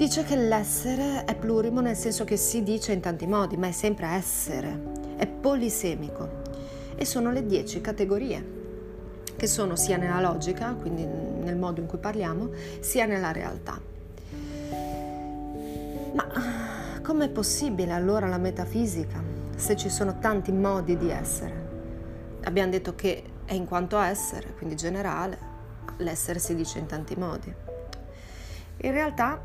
Dice 0.00 0.24
che 0.24 0.34
l'essere 0.34 1.26
è 1.26 1.34
plurimo 1.34 1.82
nel 1.82 1.94
senso 1.94 2.24
che 2.24 2.38
si 2.38 2.62
dice 2.62 2.92
in 2.92 3.00
tanti 3.00 3.26
modi, 3.26 3.58
ma 3.58 3.66
è 3.66 3.72
sempre 3.72 4.06
essere, 4.06 4.80
è 5.16 5.26
polisemico. 5.26 6.26
E 6.96 7.04
sono 7.04 7.30
le 7.30 7.44
dieci 7.44 7.82
categorie 7.82 8.59
che 9.40 9.46
sono 9.46 9.74
sia 9.74 9.96
nella 9.96 10.20
logica, 10.20 10.74
quindi 10.74 11.02
nel 11.06 11.56
modo 11.56 11.80
in 11.80 11.86
cui 11.86 11.96
parliamo, 11.96 12.50
sia 12.80 13.06
nella 13.06 13.32
realtà. 13.32 13.80
Ma 16.12 16.26
com'è 17.02 17.30
possibile 17.30 17.94
allora 17.94 18.26
la 18.26 18.36
metafisica 18.36 19.18
se 19.56 19.76
ci 19.76 19.88
sono 19.88 20.18
tanti 20.18 20.52
modi 20.52 20.98
di 20.98 21.08
essere? 21.08 21.68
Abbiamo 22.44 22.70
detto 22.70 22.94
che 22.94 23.22
è 23.46 23.54
in 23.54 23.64
quanto 23.64 23.98
essere, 23.98 24.52
quindi 24.52 24.76
generale, 24.76 25.38
l'essere 25.96 26.38
si 26.38 26.54
dice 26.54 26.78
in 26.78 26.84
tanti 26.84 27.16
modi. 27.16 27.50
In 28.82 28.92
realtà 28.92 29.40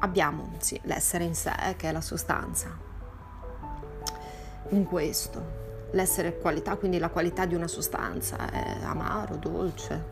abbiamo 0.00 0.54
sì, 0.58 0.76
l'essere 0.82 1.22
in 1.22 1.36
sé, 1.36 1.52
che 1.76 1.88
è 1.88 1.92
la 1.92 2.00
sostanza. 2.00 2.76
In 4.70 4.84
questo, 4.86 5.67
l'essere 5.92 6.38
qualità, 6.38 6.76
quindi 6.76 6.98
la 6.98 7.08
qualità 7.08 7.46
di 7.46 7.54
una 7.54 7.68
sostanza, 7.68 8.50
è 8.50 8.78
amaro, 8.82 9.36
dolce, 9.36 10.02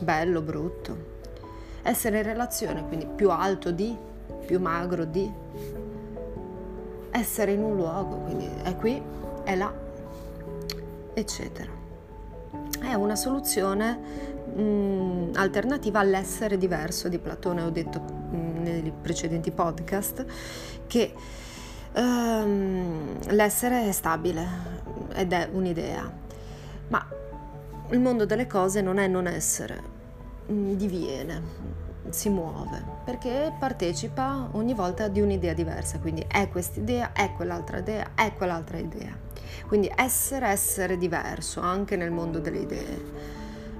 bello, 0.00 0.40
brutto. 0.40 1.14
Essere 1.82 2.18
in 2.18 2.24
relazione, 2.24 2.86
quindi 2.86 3.06
più 3.06 3.30
alto 3.30 3.70
di, 3.70 3.96
più 4.44 4.60
magro 4.60 5.04
di. 5.04 5.32
Essere 7.10 7.52
in 7.52 7.62
un 7.62 7.76
luogo, 7.76 8.16
quindi 8.16 8.48
è 8.62 8.74
qui, 8.76 9.00
è 9.44 9.54
là, 9.54 9.72
eccetera. 11.14 11.70
È 12.80 12.92
una 12.94 13.16
soluzione 13.16 13.98
mh, 14.54 15.30
alternativa 15.34 16.00
all'essere 16.00 16.58
diverso 16.58 17.08
di 17.08 17.18
Platone, 17.18 17.62
ho 17.62 17.70
detto 17.70 18.00
mh, 18.00 18.62
nei 18.62 18.92
precedenti 19.00 19.50
podcast, 19.50 20.24
che 20.86 21.14
um, 21.94 23.18
l'essere 23.28 23.88
è 23.88 23.92
stabile 23.92 24.75
ed 25.14 25.32
è 25.32 25.48
un'idea, 25.50 26.10
ma 26.88 27.06
il 27.90 28.00
mondo 28.00 28.26
delle 28.26 28.46
cose 28.46 28.80
non 28.80 28.98
è 28.98 29.06
non 29.06 29.26
essere, 29.26 29.82
mm, 30.50 30.72
diviene, 30.74 31.42
si 32.10 32.28
muove, 32.28 32.82
perché 33.04 33.52
partecipa 33.58 34.48
ogni 34.52 34.74
volta 34.74 35.08
di 35.08 35.20
un'idea 35.20 35.52
diversa, 35.52 35.98
quindi 35.98 36.24
è 36.26 36.48
quest'idea, 36.48 37.12
è 37.12 37.32
quell'altra 37.32 37.78
idea, 37.78 38.10
è 38.14 38.32
quell'altra 38.34 38.78
idea. 38.78 39.24
Quindi 39.66 39.90
essere, 39.94 40.48
essere 40.48 40.96
diverso 40.96 41.60
anche 41.60 41.96
nel 41.96 42.10
mondo 42.10 42.38
delle 42.38 42.58
idee, 42.58 43.02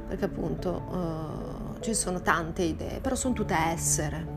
perché 0.08 0.24
appunto 0.24 0.70
uh, 0.70 1.80
ci 1.80 1.94
sono 1.94 2.20
tante 2.22 2.62
idee, 2.62 3.00
però 3.00 3.14
sono 3.14 3.34
tutte 3.34 3.54
essere. 3.54 4.34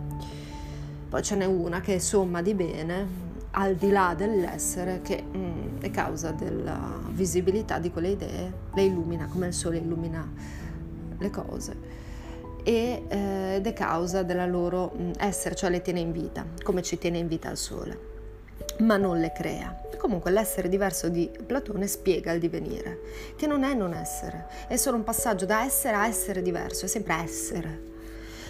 Poi 1.10 1.24
ce 1.24 1.36
n'è 1.36 1.46
una 1.46 1.82
che 1.82 1.96
è 1.96 2.00
somma 2.00 2.42
di 2.42 2.54
bene, 2.54 3.08
al 3.60 3.76
di 3.76 3.90
là 3.90 4.14
dell'essere, 4.18 5.02
che 5.02 5.22
mm, 5.22 5.80
è 5.82 5.92
causa 5.92 6.32
della 6.32 6.98
visibilità 7.10 7.78
di 7.78 7.92
quelle 7.92 8.10
idee, 8.10 8.54
le 8.74 8.84
illumina 8.84 9.28
come 9.28 9.48
il 9.48 9.54
sole 9.54 9.78
illumina 9.78 10.28
le 11.18 11.30
cose 11.30 11.76
e, 12.64 13.04
eh, 13.10 13.56
ed 13.56 13.68
è 13.68 13.74
causa 13.74 14.24
della 14.24 14.46
loro 14.46 14.94
mm, 14.98 15.12
essere, 15.20 15.56
cioè 15.56 15.70
le 15.70 15.82
tiene 15.82 16.00
in 16.00 16.14
vita, 16.14 16.46
come 16.64 16.82
ci 16.82 16.98
tiene 16.98 17.18
in 17.18 17.28
vita 17.28 17.50
il 17.50 17.58
sole, 17.58 18.00
ma 18.80 18.96
non 18.96 19.20
le 19.20 19.34
crea. 19.34 19.82
Comunque 19.98 20.32
l'essere 20.32 20.70
diverso 20.70 21.10
di 21.10 21.30
Platone 21.46 21.88
spiega 21.88 22.32
il 22.32 22.40
divenire, 22.40 23.00
che 23.36 23.46
non 23.46 23.64
è 23.64 23.74
non 23.74 23.94
essere, 23.94 24.48
è 24.70 24.78
solo 24.78 24.96
un 24.96 25.04
passaggio 25.04 25.46
da 25.46 25.66
essere 25.66 25.98
a 25.98 26.08
essere 26.08 26.42
diverso, 26.42 26.86
è 26.86 26.88
sempre 26.88 27.16
essere. 27.16 27.88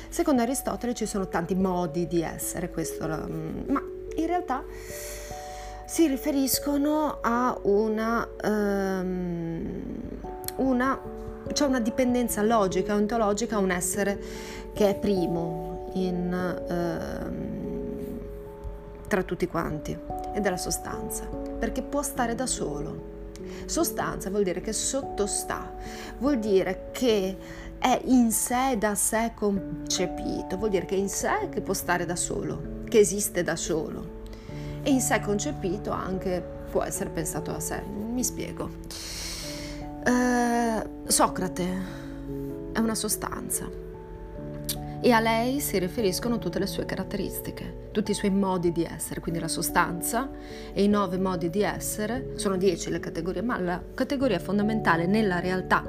Secondo 0.09 0.43
Aristotele 0.43 0.93
ci 0.93 1.07
sono 1.07 1.27
tanti 1.27 1.55
modi 1.55 2.05
di 2.05 2.21
essere, 2.21 2.69
questo, 2.69 3.07
mm, 3.07 3.69
ma 3.69 3.97
in 4.19 4.27
realtà 4.27 4.63
si 5.85 6.07
riferiscono 6.07 7.17
a 7.21 7.57
una, 7.63 8.27
um, 8.43 9.81
una 10.57 10.99
c'è 11.51 11.65
una 11.65 11.79
dipendenza 11.79 12.43
logica, 12.43 12.93
ontologica 12.93 13.55
a 13.55 13.59
un 13.59 13.71
essere 13.71 14.19
che 14.73 14.89
è 14.89 14.95
primo 14.95 15.89
in, 15.93 16.61
um, 16.69 18.19
tra 19.07 19.23
tutti 19.23 19.47
quanti 19.47 19.97
ed 20.33 20.45
è 20.45 20.49
la 20.49 20.57
sostanza, 20.57 21.25
perché 21.25 21.81
può 21.81 22.03
stare 22.03 22.35
da 22.35 22.45
solo. 22.45 23.07
Sostanza 23.65 24.29
vuol 24.29 24.43
dire 24.43 24.61
che 24.61 24.73
sottostà, 24.73 25.73
vuol 26.19 26.37
dire 26.37 26.89
che 26.91 27.35
è 27.79 28.01
in 28.05 28.31
sé 28.31 28.77
da 28.77 28.93
sé 28.93 29.31
concepito, 29.35 30.57
vuol 30.57 30.69
dire 30.69 30.85
che 30.85 30.95
in 30.95 31.09
sé 31.09 31.47
che 31.49 31.61
può 31.61 31.73
stare 31.73 32.05
da 32.05 32.15
solo, 32.15 32.83
che 32.87 32.99
esiste 32.99 33.41
da 33.41 33.55
solo. 33.55 34.17
E 34.83 34.91
in 34.91 34.99
sé 35.01 35.19
concepito 35.21 35.91
anche 35.91 36.43
può 36.69 36.83
essere 36.83 37.09
pensato 37.09 37.51
da 37.51 37.59
sé. 37.59 37.81
Mi 37.81 38.23
spiego. 38.23 38.69
Uh, 40.05 41.07
Socrate 41.07 41.67
è 42.73 42.79
una 42.79 42.95
sostanza 42.95 43.87
e 45.01 45.11
a 45.11 45.21
lei 45.21 45.61
si 45.61 45.79
riferiscono 45.79 46.39
tutte 46.39 46.59
le 46.59 46.67
sue 46.67 46.83
caratteristiche, 46.83 47.87
tutti 47.91 48.11
i 48.11 48.13
suoi 48.13 48.31
modi 48.31 48.73
di 48.73 48.83
essere, 48.83 49.21
quindi 49.21 49.39
la 49.39 49.47
sostanza 49.47 50.29
e 50.73 50.83
i 50.83 50.89
nove 50.89 51.17
modi 51.17 51.49
di 51.49 51.61
essere, 51.61 52.33
sono 52.35 52.57
dieci 52.57 52.89
le 52.89 52.99
categorie, 52.99 53.41
ma 53.41 53.57
la 53.59 53.81
categoria 53.93 54.39
fondamentale 54.39 55.05
nella 55.05 55.39
realtà 55.39 55.85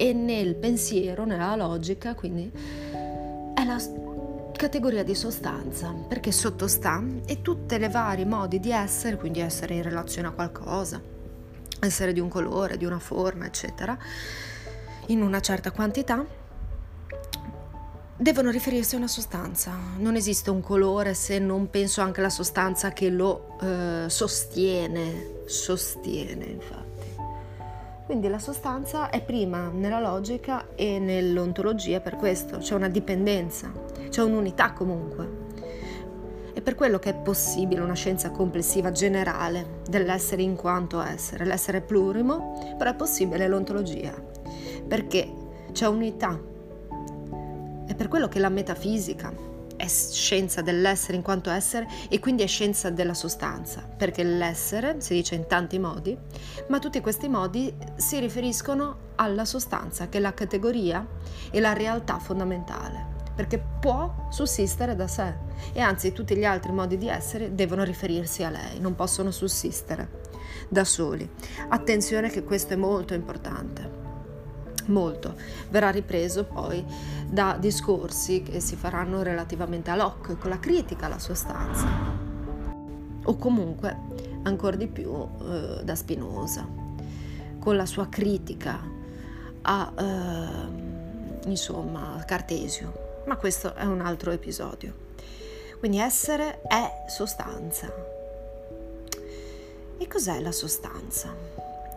e 0.00 0.12
nel 0.12 0.54
pensiero, 0.54 1.24
nella 1.24 1.56
logica, 1.56 2.14
quindi 2.14 2.48
è 3.52 3.64
la 3.64 3.82
categoria 4.52 5.02
di 5.02 5.16
sostanza, 5.16 5.92
perché 5.92 6.30
sottostà 6.30 7.02
e 7.26 7.42
tutte 7.42 7.78
le 7.78 7.88
vari 7.88 8.24
modi 8.24 8.60
di 8.60 8.70
essere, 8.70 9.16
quindi 9.16 9.40
essere 9.40 9.74
in 9.74 9.82
relazione 9.82 10.28
a 10.28 10.30
qualcosa, 10.30 11.02
essere 11.80 12.12
di 12.12 12.20
un 12.20 12.28
colore, 12.28 12.76
di 12.76 12.84
una 12.84 13.00
forma, 13.00 13.46
eccetera, 13.46 13.98
in 15.06 15.20
una 15.20 15.40
certa 15.40 15.72
quantità, 15.72 16.24
devono 18.16 18.50
riferirsi 18.50 18.94
a 18.94 18.98
una 18.98 19.08
sostanza. 19.08 19.72
Non 19.96 20.14
esiste 20.14 20.50
un 20.50 20.60
colore 20.60 21.14
se 21.14 21.40
non 21.40 21.70
penso 21.70 22.02
anche 22.02 22.20
alla 22.20 22.30
sostanza 22.30 22.92
che 22.92 23.10
lo 23.10 23.58
eh, 23.60 24.04
sostiene, 24.08 25.42
sostiene 25.46 26.44
infatti. 26.44 26.87
Quindi 28.08 28.28
la 28.28 28.38
sostanza 28.38 29.10
è 29.10 29.22
prima 29.22 29.68
nella 29.68 30.00
logica 30.00 30.68
e 30.74 30.98
nell'ontologia 30.98 32.00
per 32.00 32.16
questo, 32.16 32.56
c'è 32.56 32.74
una 32.74 32.88
dipendenza, 32.88 33.70
c'è 34.08 34.22
un'unità 34.22 34.72
comunque. 34.72 35.28
È 36.54 36.62
per 36.62 36.74
quello 36.74 36.98
che 36.98 37.10
è 37.10 37.14
possibile 37.14 37.82
una 37.82 37.92
scienza 37.92 38.30
complessiva 38.30 38.92
generale 38.92 39.80
dell'essere 39.86 40.40
in 40.40 40.56
quanto 40.56 41.02
essere. 41.02 41.44
L'essere 41.44 41.82
plurimo, 41.82 42.74
però 42.78 42.92
è 42.92 42.94
possibile 42.94 43.46
l'ontologia, 43.46 44.14
perché 44.88 45.30
c'è 45.72 45.86
unità 45.86 46.40
è 47.86 47.94
per 47.94 48.08
quello 48.08 48.28
che 48.28 48.38
la 48.38 48.48
metafisica 48.48 49.30
è 49.78 49.86
scienza 49.86 50.60
dell'essere 50.60 51.16
in 51.16 51.22
quanto 51.22 51.50
essere 51.50 51.86
e 52.10 52.18
quindi 52.18 52.42
è 52.42 52.48
scienza 52.48 52.90
della 52.90 53.14
sostanza, 53.14 53.80
perché 53.80 54.24
l'essere 54.24 55.00
si 55.00 55.14
dice 55.14 55.36
in 55.36 55.46
tanti 55.46 55.78
modi, 55.78 56.18
ma 56.66 56.80
tutti 56.80 57.00
questi 57.00 57.28
modi 57.28 57.72
si 57.94 58.18
riferiscono 58.18 59.12
alla 59.14 59.44
sostanza, 59.44 60.08
che 60.08 60.18
è 60.18 60.20
la 60.20 60.34
categoria 60.34 61.06
e 61.50 61.60
la 61.60 61.72
realtà 61.72 62.18
fondamentale, 62.18 63.06
perché 63.36 63.62
può 63.80 64.26
sussistere 64.30 64.96
da 64.96 65.06
sé 65.06 65.32
e 65.72 65.80
anzi 65.80 66.12
tutti 66.12 66.34
gli 66.34 66.44
altri 66.44 66.72
modi 66.72 66.98
di 66.98 67.08
essere 67.08 67.54
devono 67.54 67.84
riferirsi 67.84 68.42
a 68.42 68.50
lei, 68.50 68.80
non 68.80 68.96
possono 68.96 69.30
sussistere 69.30 70.26
da 70.68 70.84
soli. 70.84 71.28
Attenzione 71.68 72.30
che 72.30 72.42
questo 72.42 72.72
è 72.72 72.76
molto 72.76 73.14
importante 73.14 73.97
molto. 74.88 75.34
Verrà 75.70 75.90
ripreso 75.90 76.44
poi 76.44 76.84
da 77.26 77.56
discorsi 77.58 78.42
che 78.42 78.60
si 78.60 78.76
faranno 78.76 79.22
relativamente 79.22 79.90
a 79.90 79.96
Locke, 79.96 80.36
con 80.36 80.50
la 80.50 80.58
critica 80.58 81.06
alla 81.06 81.18
sostanza, 81.18 81.86
o 83.24 83.36
comunque 83.36 83.96
ancora 84.42 84.76
di 84.76 84.86
più 84.86 85.10
eh, 85.12 85.80
da 85.82 85.94
Spinoza, 85.94 86.66
con 87.58 87.76
la 87.76 87.86
sua 87.86 88.08
critica 88.08 88.80
a 89.62 89.92
eh, 89.98 91.48
insomma 91.48 92.22
Cartesio. 92.26 93.06
Ma 93.26 93.36
questo 93.36 93.74
è 93.74 93.84
un 93.84 94.00
altro 94.00 94.30
episodio. 94.30 95.06
Quindi 95.78 95.98
essere 95.98 96.62
è 96.62 97.04
sostanza. 97.08 97.92
E 99.98 100.06
cos'è 100.06 100.40
la 100.40 100.52
sostanza? 100.52 101.28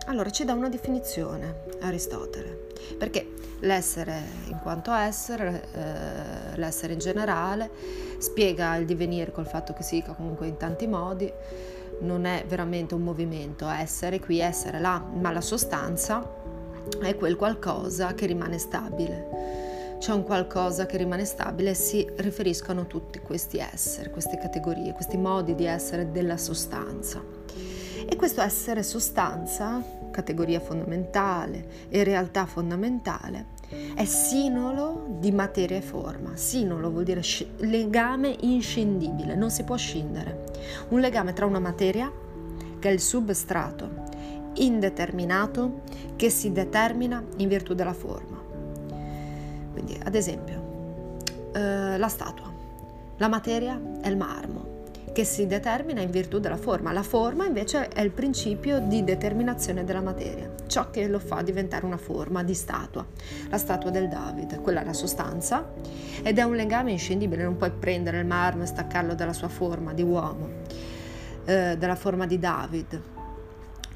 Allora 0.08 0.30
ci 0.30 0.44
dà 0.44 0.54
una 0.54 0.70
definizione 0.70 1.64
Aristotele 1.80 2.71
perché 2.98 3.34
l'essere 3.62 4.22
in 4.48 4.60
quanto 4.62 4.92
essere, 4.92 5.68
eh, 5.74 6.58
l'essere 6.58 6.94
in 6.94 7.00
generale, 7.00 7.70
spiega 8.18 8.76
il 8.76 8.86
divenire 8.86 9.32
col 9.32 9.48
fatto 9.48 9.74
che 9.74 9.84
si 9.84 9.96
dica 9.96 10.14
comunque 10.14 10.48
in 10.48 10.58
tanti 10.58 10.88
modi, 10.88 11.32
non 12.02 12.26
è 12.26 12.46
veramente 12.48 12.96
un 12.96 13.02
movimento, 13.02 13.68
essere 13.68 14.20
qui, 14.20 14.40
essere 14.40 14.80
là, 14.80 15.00
ma 15.00 15.32
la 15.32 15.42
sostanza 15.42 16.40
è 17.02 17.16
quel 17.16 17.36
qualcosa 17.36 18.14
che 18.14 18.26
rimane 18.26 18.58
stabile. 18.58 19.70
C'è 20.00 20.14
un 20.14 20.24
qualcosa 20.24 20.88
che 20.88 20.98
rimane 20.98 21.26
stabile 21.26 21.72
e 21.72 21.76
si 21.76 22.10
riferiscono 22.16 22.88
tutti 22.88 23.20
questi 23.20 23.60
esseri, 23.60 24.10
queste 24.10 24.40
categorie, 24.40 24.94
questi 24.94 25.16
modi 25.16 25.54
di 25.54 25.66
essere 25.66 26.12
della 26.12 26.38
sostanza. 26.38 27.24
E 28.04 28.16
questo 28.16 28.42
essere 28.42 28.82
sostanza 28.82 30.00
categoria 30.12 30.60
fondamentale 30.60 31.88
e 31.89 32.03
realtà 32.03 32.46
fondamentale, 32.46 33.60
è 33.96 34.06
sinolo 34.06 35.06
di 35.20 35.32
materia 35.32 35.77
e 35.77 35.82
forma. 35.82 36.36
Sinolo 36.36 36.91
vuol 36.91 37.03
dire 37.06 37.22
legame 37.58 38.36
inscindibile, 38.41 39.36
non 39.36 39.50
si 39.50 39.63
può 39.63 39.77
scindere. 39.77 40.44
Un 40.89 41.00
legame 41.00 41.34
tra 41.34 41.46
una 41.46 41.60
materia, 41.60 42.12
che 42.79 42.90
è 42.90 42.92
il 42.92 43.00
substrato, 43.00 43.90
indeterminato, 44.55 45.81
che 46.16 46.29
si 46.29 46.51
determina 46.51 47.24
in 47.38 47.48
virtù 47.48 47.74
della 47.74 47.94
forma. 47.94 48.40
Quindi, 49.72 49.98
ad 50.03 50.16
esempio, 50.16 51.18
eh, 51.53 51.98
la 51.98 52.07
statua. 52.07 52.50
La 53.18 53.27
materia 53.27 53.79
è 54.01 54.07
il 54.09 54.18
marmo, 54.18 54.71
che 55.14 55.24
si 55.26 55.46
determina 55.46 56.02
in 56.02 56.10
virtù 56.10 56.40
della 56.40 56.58
forma. 56.58 56.92
La 56.92 57.04
forma 57.04 57.46
invece 57.46 57.88
è 57.90 58.02
il 58.02 58.12
principio 58.12 58.80
di 58.80 59.04
determinazione 59.04 59.84
della 59.84 60.02
materia, 60.02 60.50
ciò 60.68 60.90
che 60.90 61.08
lo 61.08 61.20
fa 61.20 61.42
diventare 61.42 61.86
una 61.86 61.98
forma 61.98 62.44
di 62.44 62.54
statua. 62.54 63.06
La 63.50 63.58
statua 63.58 63.90
del 63.90 64.08
David, 64.08 64.62
quella 64.62 64.82
è 64.82 64.86
la 64.86 64.94
sostanza 64.94 65.72
ed 66.24 66.38
è 66.38 66.44
un 66.44 66.56
legame 66.56 66.92
inscindibile, 66.92 67.44
non 67.44 67.58
puoi 67.58 67.72
prendere 67.72 68.20
il 68.20 68.26
marmo 68.26 68.64
e 68.64 68.68
staccarlo 68.68 69.14
dalla 69.14 69.34
sua 69.34 69.50
forma 69.50 69.94
di 69.94 70.04
uomo, 70.04 70.48
eh, 71.46 71.76
dalla 71.78 71.96
forma 71.96 72.26
di 72.26 72.40
David. 72.40 73.02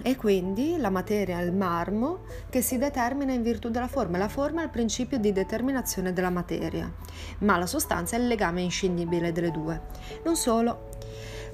E 0.07 0.15
quindi 0.15 0.77
la 0.77 0.91
materia 0.91 1.39
il 1.39 1.51
marmo 1.51 2.25
che 2.51 2.61
si 2.61 2.77
determina 2.77 3.33
in 3.33 3.41
virtù 3.41 3.69
della 3.69 3.87
forma. 3.87 4.19
La 4.19 4.27
forma 4.27 4.61
è 4.61 4.65
il 4.65 4.69
principio 4.69 5.17
di 5.17 5.31
determinazione 5.31 6.13
della 6.13 6.29
materia, 6.29 6.93
ma 7.39 7.57
la 7.57 7.65
sostanza 7.65 8.15
è 8.15 8.19
il 8.19 8.27
legame 8.27 8.61
inscindibile 8.61 9.31
delle 9.31 9.49
due. 9.49 9.81
Non 10.23 10.35
solo, 10.35 10.89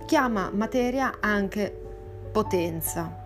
chiama 0.05 0.51
materia 0.53 1.19
anche 1.21 1.73
potenza 2.29 3.25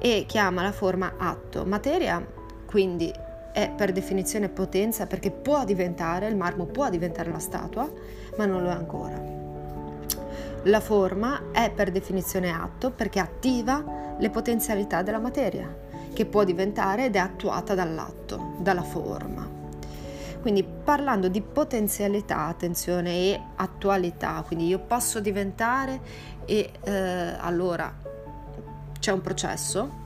e 0.00 0.24
chiama 0.26 0.62
la 0.62 0.72
forma 0.72 1.16
atto. 1.18 1.66
Materia 1.66 2.26
quindi 2.64 3.12
è 3.52 3.70
per 3.76 3.92
definizione 3.92 4.48
potenza 4.48 5.06
perché 5.06 5.30
può 5.30 5.66
diventare, 5.66 6.28
il 6.28 6.36
marmo 6.36 6.64
può 6.64 6.88
diventare 6.88 7.30
la 7.30 7.40
statua, 7.40 7.92
ma 8.38 8.46
non 8.46 8.62
lo 8.62 8.70
è 8.70 8.72
ancora. 8.72 9.41
La 10.66 10.78
forma 10.78 11.50
è 11.50 11.72
per 11.72 11.90
definizione 11.90 12.52
atto 12.52 12.92
perché 12.92 13.18
attiva 13.18 14.14
le 14.16 14.30
potenzialità 14.30 15.02
della 15.02 15.18
materia, 15.18 15.76
che 16.12 16.24
può 16.24 16.44
diventare 16.44 17.06
ed 17.06 17.16
è 17.16 17.18
attuata 17.18 17.74
dall'atto, 17.74 18.54
dalla 18.58 18.82
forma. 18.82 19.60
Quindi 20.40 20.62
parlando 20.62 21.26
di 21.26 21.40
potenzialità, 21.40 22.46
attenzione, 22.46 23.10
e 23.10 23.40
attualità, 23.56 24.44
quindi 24.46 24.68
io 24.68 24.78
posso 24.78 25.18
diventare 25.18 26.00
e 26.44 26.70
eh, 26.84 26.92
allora 27.40 27.92
c'è 29.00 29.10
un 29.10 29.20
processo. 29.20 30.00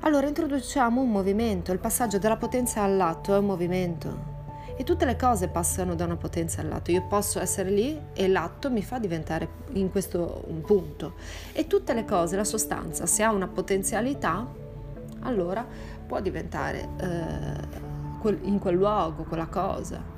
Allora 0.00 0.26
introduciamo 0.26 1.02
un 1.02 1.10
movimento, 1.10 1.70
il 1.70 1.78
passaggio 1.78 2.18
dalla 2.18 2.36
potenza 2.36 2.82
all'atto 2.82 3.34
è 3.34 3.38
un 3.38 3.46
movimento 3.46 4.33
e 4.76 4.84
tutte 4.84 5.04
le 5.04 5.16
cose 5.16 5.48
passano 5.48 5.94
da 5.94 6.04
una 6.04 6.16
potenza 6.16 6.60
all'atto. 6.60 6.90
Io 6.90 7.06
posso 7.06 7.40
essere 7.40 7.70
lì 7.70 8.00
e 8.12 8.28
l'atto 8.28 8.70
mi 8.70 8.82
fa 8.82 8.98
diventare 8.98 9.48
in 9.72 9.90
questo 9.90 10.44
un 10.48 10.62
punto. 10.62 11.14
E 11.52 11.66
tutte 11.66 11.94
le 11.94 12.04
cose, 12.04 12.36
la 12.36 12.44
sostanza, 12.44 13.06
se 13.06 13.22
ha 13.22 13.30
una 13.30 13.48
potenzialità, 13.48 14.46
allora 15.20 15.66
può 16.06 16.20
diventare 16.20 16.88
eh, 16.98 18.38
in 18.42 18.58
quel 18.58 18.74
luogo, 18.74 19.24
quella 19.24 19.46
cosa. 19.46 20.12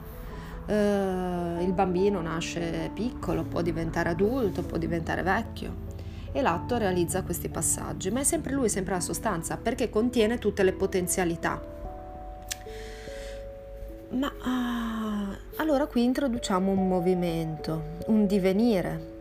Uh, 0.67 1.63
il 1.63 1.73
bambino 1.73 2.21
nasce 2.21 2.91
piccolo, 2.93 3.45
può 3.45 3.63
diventare 3.63 4.09
adulto, 4.09 4.63
può 4.63 4.79
diventare 4.79 5.23
vecchio 5.23 5.85
e 6.33 6.43
l'atto 6.43 6.77
realizza 6.77 7.23
questi 7.23 7.49
passaggi, 7.49 8.11
ma 8.11 8.21
è 8.21 8.25
sempre 8.25 8.53
lui, 8.53 8.69
sempre 8.69 8.95
la 8.95 9.01
sostanza, 9.01 9.57
perché 9.57 9.89
contiene 9.89 10.39
tutte 10.39 10.65
le 10.65 10.73
potenzialità. 10.73 11.63
Ma 14.17 14.33
uh, 14.33 15.37
allora 15.57 15.87
qui 15.87 16.03
introduciamo 16.05 16.71
un 16.71 16.89
movimento, 16.89 17.99
un 18.07 18.27
divenire. 18.27 19.15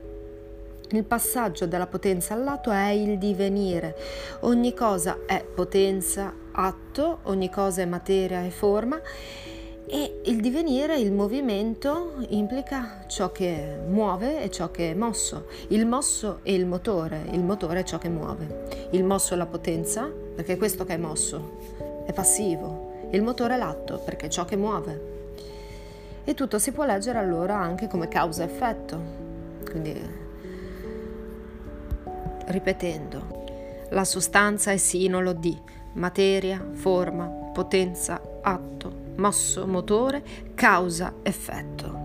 Il 0.91 1.03
passaggio 1.03 1.67
dalla 1.67 1.87
potenza 1.87 2.33
all'atto 2.33 2.71
è 2.71 2.89
il 2.89 3.17
divenire. 3.17 3.95
Ogni 4.41 4.73
cosa 4.73 5.19
è 5.25 5.43
potenza, 5.43 6.33
atto, 6.51 7.19
ogni 7.23 7.49
cosa 7.49 7.81
è 7.81 7.85
materia 7.85 8.41
e 8.43 8.51
forma 8.51 8.99
e 9.87 10.21
il 10.23 10.39
divenire, 10.39 10.97
il 10.97 11.11
movimento 11.11 12.13
implica 12.29 13.03
ciò 13.07 13.31
che 13.31 13.77
muove 13.87 14.41
e 14.41 14.49
ciò 14.49 14.71
che 14.71 14.91
è 14.91 14.93
mosso. 14.93 15.47
Il 15.67 15.85
mosso 15.85 16.39
è 16.41 16.51
il 16.51 16.65
motore, 16.65 17.25
il 17.31 17.43
motore 17.43 17.81
è 17.81 17.83
ciò 17.83 17.97
che 17.97 18.09
muove. 18.09 18.87
Il 18.91 19.03
mosso 19.03 19.33
è 19.33 19.37
la 19.37 19.45
potenza, 19.45 20.09
perché 20.35 20.57
questo 20.57 20.85
che 20.85 20.93
è 20.93 20.97
mosso 20.97 22.03
è 22.05 22.13
passivo. 22.13 22.84
Il 23.11 23.21
motore 23.21 23.57
l'atto, 23.57 23.99
perché 23.99 24.25
è 24.25 24.29
ciò 24.29 24.45
che 24.45 24.55
muove. 24.55 25.13
E 26.23 26.33
tutto 26.33 26.57
si 26.59 26.71
può 26.71 26.85
leggere 26.85 27.19
allora 27.19 27.57
anche 27.57 27.87
come 27.87 28.07
causa-effetto. 28.07 28.99
Quindi, 29.69 30.01
ripetendo, 32.47 33.43
la 33.89 34.03
sostanza 34.03 34.71
è 34.71 34.77
sinolo 34.77 35.33
di 35.33 35.57
materia, 35.93 36.63
forma, 36.71 37.25
potenza, 37.25 38.21
atto, 38.41 38.91
mosso, 39.15 39.65
motore, 39.67 40.23
causa, 40.55 41.13
effetto. 41.21 42.04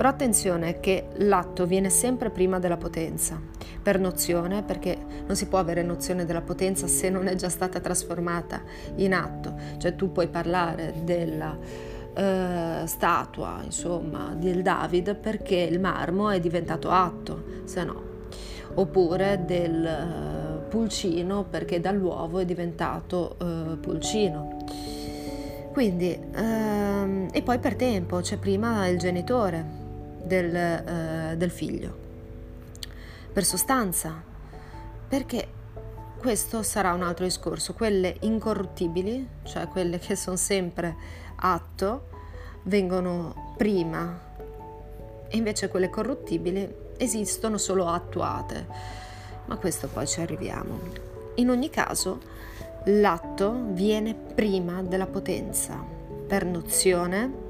Però 0.00 0.08
attenzione 0.08 0.80
che 0.80 1.08
l'atto 1.16 1.66
viene 1.66 1.90
sempre 1.90 2.30
prima 2.30 2.58
della 2.58 2.78
potenza, 2.78 3.38
per 3.82 4.00
nozione, 4.00 4.62
perché 4.62 4.96
non 5.26 5.36
si 5.36 5.46
può 5.46 5.58
avere 5.58 5.82
nozione 5.82 6.24
della 6.24 6.40
potenza 6.40 6.86
se 6.86 7.10
non 7.10 7.26
è 7.26 7.34
già 7.34 7.50
stata 7.50 7.80
trasformata 7.80 8.62
in 8.94 9.12
atto. 9.12 9.54
Cioè 9.76 9.94
tu 9.96 10.10
puoi 10.10 10.28
parlare 10.28 10.94
della 11.04 11.54
eh, 12.14 12.86
statua, 12.86 13.60
insomma, 13.62 14.34
del 14.34 14.62
David 14.62 15.16
perché 15.16 15.56
il 15.56 15.78
marmo 15.78 16.30
è 16.30 16.40
diventato 16.40 16.88
atto, 16.88 17.44
se 17.64 17.84
no. 17.84 18.02
Oppure 18.76 19.42
del 19.44 19.84
eh, 19.84 20.66
pulcino 20.66 21.44
perché 21.44 21.78
dall'uovo 21.78 22.38
è 22.38 22.46
diventato 22.46 23.36
eh, 23.38 23.76
pulcino. 23.76 24.56
Quindi, 25.74 26.18
ehm, 26.32 27.28
e 27.30 27.42
poi 27.42 27.58
per 27.58 27.74
tempo, 27.74 28.20
c'è 28.20 28.38
prima 28.38 28.88
il 28.88 28.98
genitore 28.98 29.79
del, 30.30 30.54
eh, 30.54 31.34
del 31.36 31.50
figlio. 31.50 32.08
Per 33.32 33.44
sostanza, 33.44 34.22
perché 35.08 35.48
questo 36.18 36.62
sarà 36.62 36.92
un 36.92 37.02
altro 37.02 37.24
discorso. 37.24 37.74
Quelle 37.74 38.16
incorruttibili, 38.20 39.26
cioè 39.42 39.66
quelle 39.66 39.98
che 39.98 40.14
sono 40.14 40.36
sempre 40.36 40.94
atto, 41.36 42.08
vengono 42.64 43.54
prima 43.56 44.28
e 45.26 45.36
invece 45.36 45.68
quelle 45.68 45.90
corruttibili 45.90 46.72
esistono 46.96 47.58
solo 47.58 47.88
attuate. 47.88 48.66
Ma 49.46 49.56
questo 49.56 49.88
poi 49.88 50.06
ci 50.06 50.20
arriviamo. 50.20 50.78
In 51.36 51.50
ogni 51.50 51.70
caso, 51.70 52.20
l'atto 52.84 53.64
viene 53.70 54.14
prima 54.14 54.82
della 54.82 55.06
potenza. 55.06 55.82
Per 56.26 56.44
nozione 56.44 57.48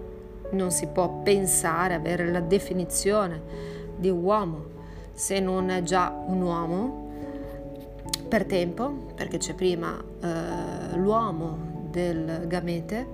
non 0.53 0.71
si 0.71 0.87
può 0.87 1.21
pensare, 1.23 1.95
avere 1.95 2.31
la 2.31 2.41
definizione 2.41 3.41
di 3.97 4.11
uomo 4.11 4.79
se 5.13 5.39
non 5.39 5.69
è 5.71 5.83
già 5.83 6.11
un 6.27 6.41
uomo 6.41 7.09
per 8.29 8.47
tempo, 8.47 9.13
perché 9.15 9.39
c'è 9.39 9.55
prima 9.55 10.03
eh, 10.21 10.97
l'uomo 10.97 11.89
del 11.91 12.47
gamete, 12.47 13.07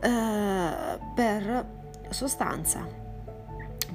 eh, 0.00 0.98
per 1.14 1.66
sostanza, 2.10 2.86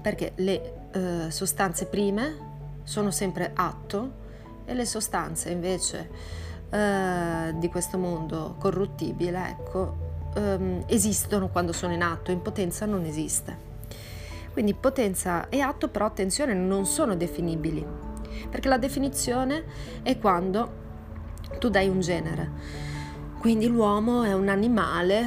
perché 0.01 0.31
le 0.35 0.73
eh, 0.91 1.29
sostanze 1.29 1.85
prime 1.85 2.49
sono 2.83 3.11
sempre 3.11 3.51
atto 3.53 4.19
e 4.65 4.73
le 4.73 4.85
sostanze 4.85 5.51
invece 5.51 6.09
eh, 6.69 7.53
di 7.55 7.67
questo 7.69 7.97
mondo 7.97 8.55
corruttibile, 8.57 9.49
ecco, 9.49 10.10
ehm, 10.33 10.83
esistono 10.87 11.49
quando 11.49 11.73
sono 11.73 11.93
in 11.93 12.01
atto, 12.01 12.31
in 12.31 12.41
potenza 12.41 12.85
non 12.85 13.05
esiste. 13.05 13.69
Quindi 14.51 14.73
potenza 14.73 15.47
e 15.49 15.61
atto 15.61 15.87
però 15.87 16.05
attenzione 16.05 16.53
non 16.53 16.85
sono 16.85 17.15
definibili, 17.15 17.85
perché 18.49 18.67
la 18.67 18.77
definizione 18.77 19.63
è 20.03 20.17
quando 20.17 20.79
tu 21.57 21.69
dai 21.69 21.87
un 21.87 22.01
genere. 22.01 22.49
Quindi 23.39 23.67
l'uomo 23.67 24.23
è 24.23 24.33
un 24.33 24.49
animale 24.49 25.25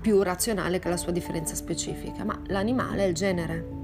più 0.00 0.22
razionale 0.22 0.78
che 0.78 0.88
la 0.88 0.96
sua 0.96 1.12
differenza 1.12 1.54
specifica, 1.54 2.24
ma 2.24 2.40
l'animale 2.46 3.04
è 3.04 3.06
il 3.06 3.14
genere. 3.14 3.78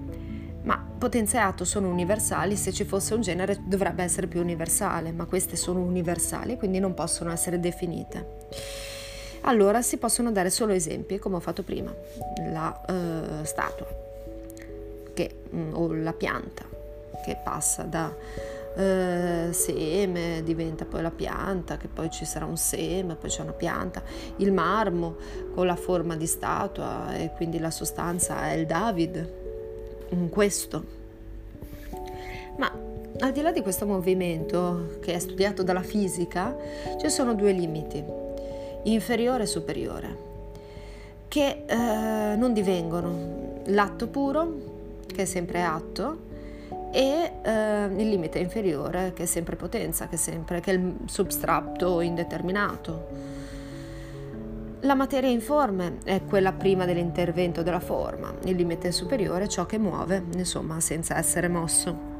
Ma 0.62 0.82
potenza 0.98 1.38
e 1.38 1.40
atto 1.40 1.64
sono 1.64 1.88
universali, 1.88 2.56
se 2.56 2.72
ci 2.72 2.84
fosse 2.84 3.14
un 3.14 3.20
genere 3.20 3.60
dovrebbe 3.64 4.02
essere 4.02 4.26
più 4.26 4.40
universale, 4.40 5.12
ma 5.12 5.26
queste 5.26 5.56
sono 5.56 5.80
universali, 5.80 6.56
quindi 6.56 6.78
non 6.78 6.94
possono 6.94 7.30
essere 7.30 7.60
definite. 7.60 8.46
Allora 9.48 9.80
si 9.80 9.96
possono 9.96 10.32
dare 10.32 10.50
solo 10.50 10.72
esempi, 10.72 11.18
come 11.18 11.36
ho 11.36 11.40
fatto 11.40 11.62
prima, 11.62 11.94
la 12.50 12.80
uh, 12.88 13.44
statua 13.44 13.86
che, 15.14 15.34
mm, 15.54 15.74
o 15.74 15.92
la 15.92 16.12
pianta 16.12 16.64
che 17.24 17.38
passa 17.42 17.82
da 17.82 18.12
eh, 18.76 19.48
seme, 19.52 20.42
diventa 20.44 20.84
poi 20.84 21.00
la 21.00 21.10
pianta, 21.10 21.76
che 21.76 21.88
poi 21.88 22.10
ci 22.10 22.24
sarà 22.24 22.44
un 22.44 22.56
seme, 22.56 23.14
poi 23.14 23.30
c'è 23.30 23.42
una 23.42 23.52
pianta, 23.52 24.02
il 24.36 24.52
marmo 24.52 25.16
con 25.54 25.66
la 25.66 25.76
forma 25.76 26.14
di 26.14 26.26
statua 26.26 27.16
e 27.16 27.30
quindi 27.34 27.58
la 27.58 27.70
sostanza 27.70 28.50
è 28.50 28.54
il 28.54 28.66
David, 28.66 29.32
questo. 30.28 30.84
Ma 32.58 32.70
al 33.20 33.32
di 33.32 33.40
là 33.40 33.50
di 33.50 33.62
questo 33.62 33.86
movimento 33.86 34.98
che 35.00 35.14
è 35.14 35.18
studiato 35.18 35.62
dalla 35.62 35.82
fisica, 35.82 36.54
ci 37.00 37.08
sono 37.08 37.34
due 37.34 37.52
limiti, 37.52 38.04
inferiore 38.92 39.44
e 39.44 39.46
superiore, 39.46 40.18
che 41.28 41.64
eh, 41.66 42.36
non 42.36 42.52
divengono 42.52 43.62
l'atto 43.66 44.06
puro, 44.08 45.04
che 45.06 45.22
è 45.22 45.24
sempre 45.24 45.62
atto, 45.62 46.24
e 46.92 47.32
eh, 47.42 47.84
il 47.84 48.08
limite 48.08 48.38
inferiore 48.38 49.12
che 49.14 49.24
è 49.24 49.26
sempre 49.26 49.56
potenza, 49.56 50.08
che 50.08 50.14
è 50.14 50.18
sempre 50.18 50.60
che 50.60 50.72
è 50.72 50.74
il 50.74 50.94
substrato 51.06 52.00
indeterminato. 52.00 53.34
La 54.80 54.94
materia 54.94 55.28
informe 55.28 55.98
è 56.04 56.22
quella 56.24 56.52
prima 56.52 56.84
dell'intervento 56.84 57.62
della 57.62 57.80
forma, 57.80 58.32
il 58.44 58.54
limite 58.54 58.92
superiore 58.92 59.44
è 59.44 59.48
ciò 59.48 59.66
che 59.66 59.78
muove, 59.78 60.22
insomma, 60.34 60.80
senza 60.80 61.16
essere 61.16 61.48
mosso. 61.48 62.14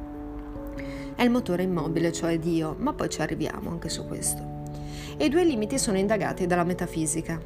È 1.15 1.23
il 1.23 1.29
motore 1.31 1.63
immobile, 1.63 2.11
cioè 2.11 2.37
Dio, 2.37 2.75
ma 2.77 2.93
poi 2.93 3.09
ci 3.09 3.21
arriviamo 3.21 3.69
anche 3.69 3.89
su 3.89 4.05
questo. 4.05 4.56
E 5.17 5.25
i 5.25 5.29
due 5.29 5.43
limiti 5.43 5.79
sono 5.79 5.97
indagati 5.97 6.45
dalla 6.45 6.63
metafisica. 6.63 7.41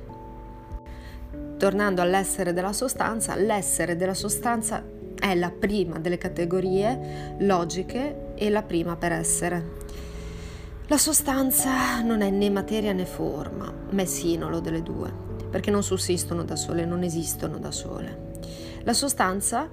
Tornando 1.58 2.02
all'essere 2.02 2.54
della 2.54 2.74
sostanza, 2.74 3.36
l'essere 3.36 3.96
della 3.96 4.14
sostanza 4.14 4.84
è 5.18 5.36
la 5.36 5.52
prima 5.52 6.00
delle 6.00 6.18
categorie 6.18 7.36
logiche 7.40 8.34
e 8.36 8.50
la 8.50 8.64
prima 8.64 8.96
per 8.98 9.12
essere. 9.14 9.80
La 10.88 10.98
sostanza 10.98 12.02
non 12.02 12.22
è 12.22 12.30
né 12.30 12.50
materia 12.50 12.92
né 12.92 13.06
forma, 13.06 13.72
ma 13.92 14.02
è 14.02 14.06
sinolo 14.06 14.60
delle 14.60 14.84
due, 14.84 15.10
perché 15.50 15.72
non 15.72 15.84
sussistono 15.84 16.44
da 16.44 16.58
sole, 16.58 16.84
non 16.84 17.04
esistono 17.04 17.60
da 17.60 17.72
sole. 17.72 18.32
La 18.84 18.94
sostanza 18.94 19.70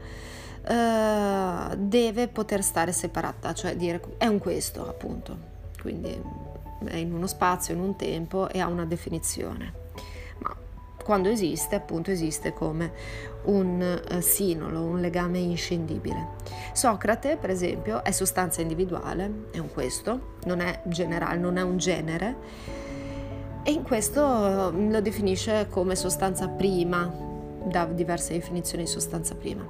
eh, 0.63 1.77
deve 1.77 2.29
poter 2.29 2.63
stare 2.63 2.93
separata, 2.93 3.53
cioè 3.55 3.75
dire 3.75 4.01
è 4.19 4.27
un 4.27 4.39
questo 4.39 4.87
appunto, 4.87 5.37
quindi 5.81 6.47
in 6.91 7.13
uno 7.13 7.27
spazio, 7.27 7.75
in 7.75 7.81
un 7.81 7.97
tempo 7.97 8.49
e 8.49 8.61
ha 8.61 8.67
una 8.67 8.85
definizione 8.85 9.87
quando 11.09 11.31
esiste, 11.31 11.75
appunto 11.75 12.11
esiste 12.11 12.53
come 12.53 12.93
un 13.45 13.81
uh, 13.81 14.21
sinolo, 14.21 14.83
un 14.83 15.01
legame 15.01 15.39
inscindibile. 15.39 16.33
Socrate, 16.75 17.39
per 17.39 17.49
esempio, 17.49 18.05
è 18.05 18.11
sostanza 18.11 18.61
individuale, 18.61 19.47
è 19.51 19.57
un 19.57 19.73
questo, 19.73 20.35
non 20.45 20.61
è 20.61 20.83
generale, 20.85 21.39
non 21.39 21.57
è 21.57 21.63
un 21.63 21.79
genere, 21.79 22.37
e 23.63 23.73
in 23.73 23.85
questo 23.85 24.21
uh, 24.21 24.91
lo 24.91 25.01
definisce 25.01 25.67
come 25.71 25.97
sostanza 25.97 26.47
prima, 26.47 27.11
da 27.65 27.87
diverse 27.87 28.35
definizioni 28.35 28.85
di 28.85 28.91
sostanza 28.91 29.35
prima. 29.35 29.67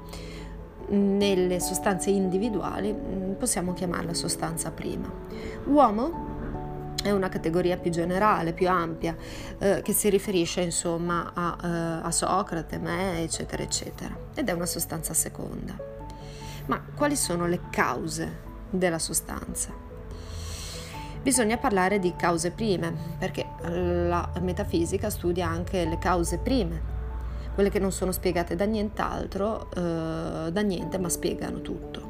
Nelle 0.88 1.60
sostanze 1.60 2.10
individuali 2.10 2.92
mm, 2.92 3.34
possiamo 3.34 3.74
chiamarla 3.74 4.12
sostanza 4.12 4.72
prima. 4.72 5.08
Uomo 5.66 6.27
è 7.02 7.10
una 7.10 7.28
categoria 7.28 7.76
più 7.76 7.90
generale, 7.90 8.52
più 8.52 8.68
ampia, 8.68 9.16
eh, 9.58 9.82
che 9.82 9.92
si 9.92 10.08
riferisce 10.08 10.60
insomma 10.60 11.32
a, 11.34 11.56
eh, 11.62 12.06
a 12.06 12.10
Socrate, 12.10 12.78
me, 12.78 13.22
eccetera, 13.22 13.62
eccetera, 13.62 14.16
ed 14.34 14.48
è 14.48 14.52
una 14.52 14.66
sostanza 14.66 15.14
seconda. 15.14 15.76
Ma 16.66 16.82
quali 16.94 17.16
sono 17.16 17.46
le 17.46 17.60
cause 17.70 18.46
della 18.70 18.98
sostanza? 18.98 19.72
Bisogna 21.22 21.56
parlare 21.56 21.98
di 21.98 22.14
cause 22.16 22.50
prime, 22.50 22.94
perché 23.18 23.46
la 23.62 24.30
metafisica 24.40 25.10
studia 25.10 25.48
anche 25.48 25.84
le 25.84 25.98
cause 25.98 26.38
prime, 26.38 26.96
quelle 27.54 27.70
che 27.70 27.78
non 27.78 27.92
sono 27.92 28.12
spiegate 28.12 28.54
da 28.54 28.64
nient'altro, 28.64 29.70
eh, 29.70 30.50
da 30.52 30.60
niente, 30.60 30.98
ma 30.98 31.08
spiegano 31.08 31.60
tutto 31.60 32.07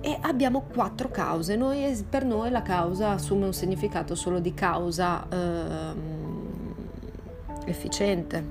e 0.00 0.18
abbiamo 0.22 0.62
quattro 0.72 1.10
cause. 1.10 1.56
Noi, 1.56 2.04
per 2.08 2.24
noi 2.24 2.50
la 2.50 2.62
causa 2.62 3.10
assume 3.10 3.44
un 3.44 3.52
significato 3.52 4.14
solo 4.14 4.38
di 4.40 4.54
causa 4.54 5.26
ehm, 5.28 6.74
efficiente, 7.66 8.44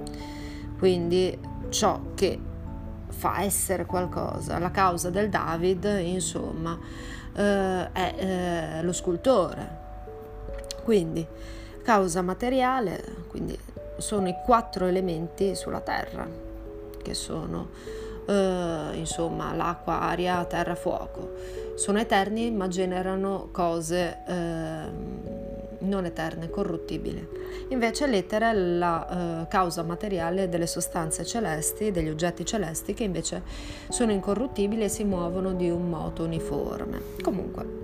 quindi 0.77 1.37
ciò 1.69 1.99
che 2.13 2.39
fa 3.07 3.41
essere 3.41 3.85
qualcosa. 3.85 4.59
La 4.59 4.71
causa 4.71 5.09
del 5.09 5.29
David, 5.29 5.99
insomma, 6.01 6.77
eh, 7.33 7.91
è 7.91 8.15
eh, 8.17 8.83
lo 8.83 8.93
scultore. 8.93 9.77
Quindi 10.83 11.25
causa 11.83 12.21
materiale, 12.21 13.03
quindi 13.27 13.57
sono 13.97 14.27
i 14.27 14.35
quattro 14.45 14.85
elementi 14.85 15.55
sulla 15.55 15.81
terra, 15.81 16.27
che 17.01 17.13
sono 17.13 17.69
eh, 18.29 18.97
insomma 18.97 19.53
l'acqua, 19.55 20.01
aria, 20.01 20.45
terra, 20.45 20.75
fuoco. 20.75 21.33
Sono 21.75 21.99
eterni 21.99 22.51
ma 22.51 22.67
generano 22.67 23.49
cose 23.51 24.17
eh, 24.27 25.27
non 25.79 26.05
eterne, 26.05 26.49
corruttibili. 26.49 27.27
Invece 27.69 28.05
l'etere 28.05 28.51
è 28.51 28.53
la 28.53 29.41
eh, 29.41 29.47
causa 29.47 29.81
materiale 29.83 30.47
delle 30.47 30.67
sostanze 30.67 31.25
celesti, 31.25 31.91
degli 31.91 32.09
oggetti 32.09 32.45
celesti 32.45 32.93
che 32.93 33.03
invece 33.03 33.41
sono 33.87 34.11
incorruttibili 34.11 34.83
e 34.83 34.89
si 34.89 35.03
muovono 35.03 35.53
di 35.53 35.69
un 35.69 35.89
moto 35.89 36.23
uniforme. 36.23 37.01
Comunque, 37.21 37.79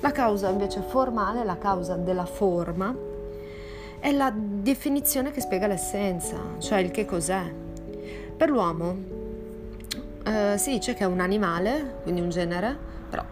la 0.00 0.10
causa 0.10 0.48
invece 0.48 0.80
formale, 0.80 1.44
la 1.44 1.58
causa 1.58 1.94
della 1.94 2.26
forma, 2.26 3.12
è 4.00 4.10
la 4.12 4.32
definizione 4.34 5.30
che 5.30 5.40
spiega 5.40 5.66
l'essenza, 5.66 6.36
cioè 6.58 6.78
il 6.78 6.90
che 6.90 7.04
cos'è. 7.04 7.42
Per 8.36 8.50
l'uomo 8.50 9.13
eh, 10.24 10.54
si 10.58 10.70
dice 10.70 10.94
che 10.94 11.04
è 11.04 11.06
un 11.06 11.20
animale, 11.20 12.00
quindi 12.02 12.20
un 12.20 12.30
genere, 12.30 12.76
però 13.08 13.24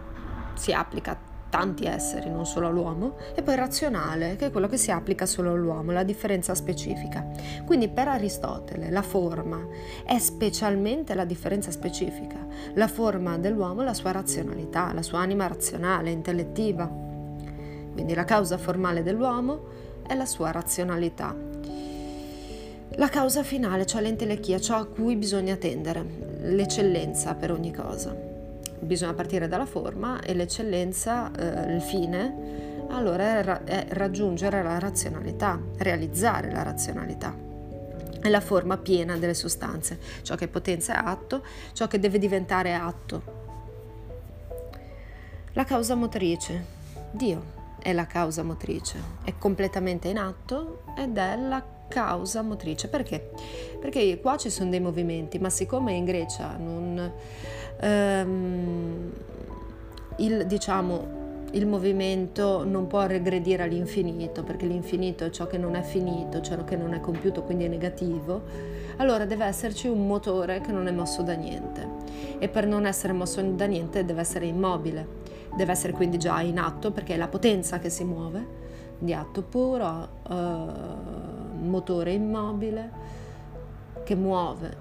si 0.53 0.71
applica 0.71 1.11
a 1.11 1.17
tanti 1.53 1.85
esseri, 1.85 2.31
non 2.31 2.47
solo 2.47 2.65
all'uomo, 2.65 3.15
e 3.35 3.43
poi 3.43 3.55
razionale, 3.55 4.35
che 4.37 4.47
è 4.47 4.51
quello 4.51 4.67
che 4.67 4.77
si 4.77 4.89
applica 4.89 5.27
solo 5.27 5.51
all'uomo, 5.51 5.91
la 5.91 6.01
differenza 6.01 6.55
specifica. 6.55 7.27
Quindi 7.63 7.89
per 7.89 8.07
Aristotele 8.07 8.89
la 8.89 9.03
forma 9.03 9.63
è 10.03 10.17
specialmente 10.17 11.13
la 11.13 11.25
differenza 11.25 11.69
specifica. 11.69 12.43
La 12.73 12.87
forma 12.87 13.37
dell'uomo 13.37 13.83
è 13.83 13.85
la 13.85 13.93
sua 13.93 14.09
razionalità, 14.09 14.91
la 14.93 15.03
sua 15.03 15.19
anima 15.19 15.45
razionale, 15.45 16.09
intellettiva. 16.09 16.87
Quindi 16.87 18.15
la 18.15 18.25
causa 18.25 18.57
formale 18.57 19.03
dell'uomo 19.03 19.61
è 20.07 20.15
la 20.15 20.25
sua 20.25 20.49
razionalità. 20.49 21.35
La 22.95 23.09
causa 23.09 23.43
finale, 23.43 23.85
cioè 23.85 24.01
l'entelechia, 24.01 24.59
ciò 24.59 24.77
a 24.77 24.85
cui 24.85 25.15
bisogna 25.15 25.55
tendere, 25.55 26.32
l'eccellenza 26.43 27.35
per 27.35 27.51
ogni 27.51 27.71
cosa. 27.71 28.15
Bisogna 28.79 29.13
partire 29.13 29.47
dalla 29.47 29.65
forma 29.65 30.21
e 30.21 30.33
l'eccellenza, 30.33 31.31
eh, 31.31 31.73
il 31.73 31.81
fine, 31.81 32.85
allora 32.89 33.39
è, 33.39 33.43
ra- 33.43 33.63
è 33.63 33.85
raggiungere 33.89 34.61
la 34.61 34.77
razionalità, 34.77 35.59
realizzare 35.77 36.51
la 36.51 36.63
razionalità. 36.63 37.33
È 38.19 38.29
la 38.29 38.41
forma 38.41 38.77
piena 38.77 39.17
delle 39.17 39.33
sostanze, 39.33 39.99
ciò 40.21 40.35
che 40.35 40.47
potenza 40.47 40.95
è 40.95 41.05
atto, 41.05 41.43
ciò 41.73 41.87
che 41.87 41.99
deve 41.99 42.19
diventare 42.19 42.73
atto. 42.73 43.41
La 45.53 45.65
causa 45.65 45.95
motrice, 45.95 46.65
Dio 47.11 47.61
è 47.79 47.93
la 47.93 48.05
causa 48.05 48.43
motrice, 48.43 48.97
è 49.23 49.33
completamente 49.37 50.07
in 50.07 50.17
atto 50.17 50.83
ed 50.97 51.17
è 51.17 51.35
la 51.35 51.63
causa 51.93 52.41
motrice. 52.41 52.87
Perché? 52.87 53.29
Perché 53.79 54.19
qua 54.19 54.35
ci 54.37 54.49
sono 54.49 54.71
dei 54.71 54.79
movimenti, 54.79 55.37
ma 55.37 55.51
siccome 55.51 55.93
in 55.93 56.05
Grecia 56.05 56.57
non, 56.57 57.11
ehm, 57.79 59.11
il, 60.17 60.45
diciamo, 60.47 61.21
il 61.51 61.67
movimento 61.67 62.65
non 62.65 62.87
può 62.87 63.05
regredire 63.05 63.61
all'infinito, 63.61 64.41
perché 64.41 64.65
l'infinito 64.65 65.25
è 65.25 65.29
ciò 65.29 65.45
che 65.45 65.59
non 65.59 65.75
è 65.75 65.83
finito, 65.83 66.41
ciò 66.41 66.63
che 66.63 66.75
non 66.75 66.95
è 66.95 66.99
compiuto, 66.99 67.43
quindi 67.43 67.65
è 67.65 67.67
negativo, 67.67 68.41
allora 68.97 69.25
deve 69.25 69.45
esserci 69.45 69.87
un 69.87 70.07
motore 70.07 70.61
che 70.61 70.71
non 70.71 70.87
è 70.87 70.91
mosso 70.91 71.21
da 71.21 71.33
niente. 71.33 71.87
E 72.39 72.49
per 72.49 72.65
non 72.65 72.87
essere 72.87 73.13
mosso 73.13 73.39
da 73.41 73.65
niente 73.65 74.03
deve 74.03 74.21
essere 74.21 74.47
immobile 74.47 75.21
deve 75.55 75.71
essere 75.71 75.93
quindi 75.93 76.17
già 76.17 76.41
in 76.41 76.57
atto 76.57 76.91
perché 76.91 77.13
è 77.13 77.17
la 77.17 77.27
potenza 77.27 77.77
che 77.77 77.91
si 77.91 78.03
muove, 78.03 78.61
di 79.03 79.13
atto 79.13 79.41
puro, 79.41 80.07
eh, 80.29 80.65
motore 81.59 82.13
immobile 82.13 82.91
che 84.05 84.15
muove 84.15 84.77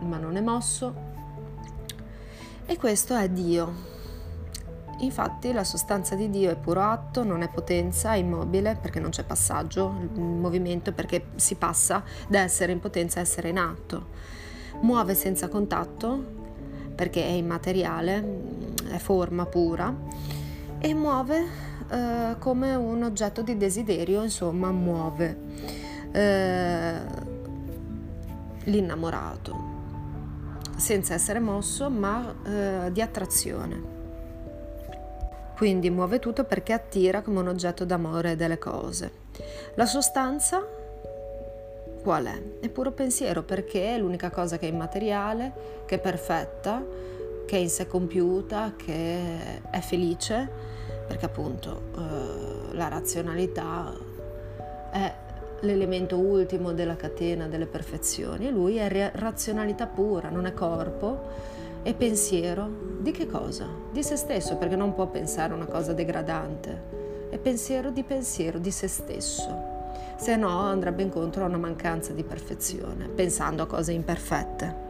ma 0.00 0.16
non 0.16 0.36
è 0.36 0.40
mosso 0.40 1.06
e 2.66 2.76
questo 2.76 3.16
è 3.16 3.28
Dio. 3.28 3.96
Infatti 5.00 5.52
la 5.52 5.64
sostanza 5.64 6.14
di 6.14 6.28
Dio 6.28 6.50
è 6.50 6.56
puro 6.56 6.82
atto, 6.82 7.24
non 7.24 7.42
è 7.42 7.48
potenza, 7.48 8.12
è 8.12 8.16
immobile 8.16 8.76
perché 8.80 9.00
non 9.00 9.10
c'è 9.10 9.24
passaggio, 9.24 9.88
movimento 9.88 10.92
perché 10.92 11.28
si 11.36 11.54
passa 11.54 12.02
da 12.28 12.40
essere 12.40 12.72
in 12.72 12.80
potenza 12.80 13.20
a 13.20 13.22
essere 13.22 13.48
in 13.48 13.58
atto. 13.58 14.06
Muove 14.80 15.14
senza 15.14 15.48
contatto 15.48 16.36
perché 16.94 17.24
è 17.24 17.30
immateriale, 17.30 18.74
è 18.90 18.98
forma 18.98 19.46
pura 19.46 19.94
e 20.78 20.94
muove 20.94 21.46
eh, 21.90 22.36
come 22.38 22.74
un 22.74 23.02
oggetto 23.02 23.42
di 23.42 23.56
desiderio, 23.56 24.22
insomma 24.22 24.70
muove 24.70 25.38
eh, 26.12 27.00
l'innamorato 28.64 29.76
senza 30.76 31.14
essere 31.14 31.40
mosso 31.40 31.90
ma 31.90 32.34
eh, 32.44 32.92
di 32.92 33.00
attrazione. 33.00 33.96
Quindi 35.56 35.90
muove 35.90 36.20
tutto 36.20 36.44
perché 36.44 36.72
attira 36.72 37.22
come 37.22 37.40
un 37.40 37.48
oggetto 37.48 37.84
d'amore 37.84 38.36
delle 38.36 38.58
cose. 38.58 39.10
La 39.74 39.86
sostanza 39.86 40.64
qual 42.02 42.26
è? 42.26 42.42
È 42.60 42.68
puro 42.68 42.92
pensiero 42.92 43.42
perché 43.42 43.94
è 43.94 43.98
l'unica 43.98 44.30
cosa 44.30 44.56
che 44.56 44.68
è 44.68 44.70
immateriale, 44.70 45.82
che 45.84 45.96
è 45.96 45.98
perfetta 45.98 46.84
che 47.48 47.56
è 47.56 47.60
in 47.60 47.70
sé 47.70 47.86
compiuta, 47.86 48.74
che 48.76 49.62
è 49.70 49.80
felice, 49.80 50.76
perché 51.08 51.24
appunto 51.24 51.82
eh, 51.96 52.74
la 52.76 52.88
razionalità 52.88 53.92
è 54.92 55.12
l'elemento 55.60 56.18
ultimo 56.18 56.72
della 56.72 56.94
catena 56.94 57.48
delle 57.48 57.66
perfezioni 57.66 58.46
e 58.46 58.50
lui 58.50 58.76
è 58.76 59.10
razionalità 59.14 59.86
pura, 59.86 60.28
non 60.28 60.46
è 60.46 60.52
corpo, 60.52 61.56
è 61.82 61.94
pensiero 61.94 62.68
di 63.00 63.10
che 63.10 63.26
cosa? 63.26 63.66
Di 63.90 64.02
se 64.02 64.16
stesso, 64.16 64.56
perché 64.56 64.76
non 64.76 64.94
può 64.94 65.06
pensare 65.06 65.54
una 65.54 65.64
cosa 65.64 65.94
degradante, 65.94 66.96
è 67.30 67.38
pensiero 67.38 67.90
di 67.90 68.02
pensiero, 68.02 68.58
di 68.58 68.70
se 68.70 68.86
stesso. 68.86 69.76
Se 70.16 70.36
no 70.36 70.60
andrebbe 70.60 71.02
incontro 71.02 71.44
a 71.44 71.48
una 71.48 71.58
mancanza 71.58 72.12
di 72.12 72.22
perfezione, 72.22 73.08
pensando 73.08 73.62
a 73.62 73.66
cose 73.66 73.92
imperfette. 73.92 74.86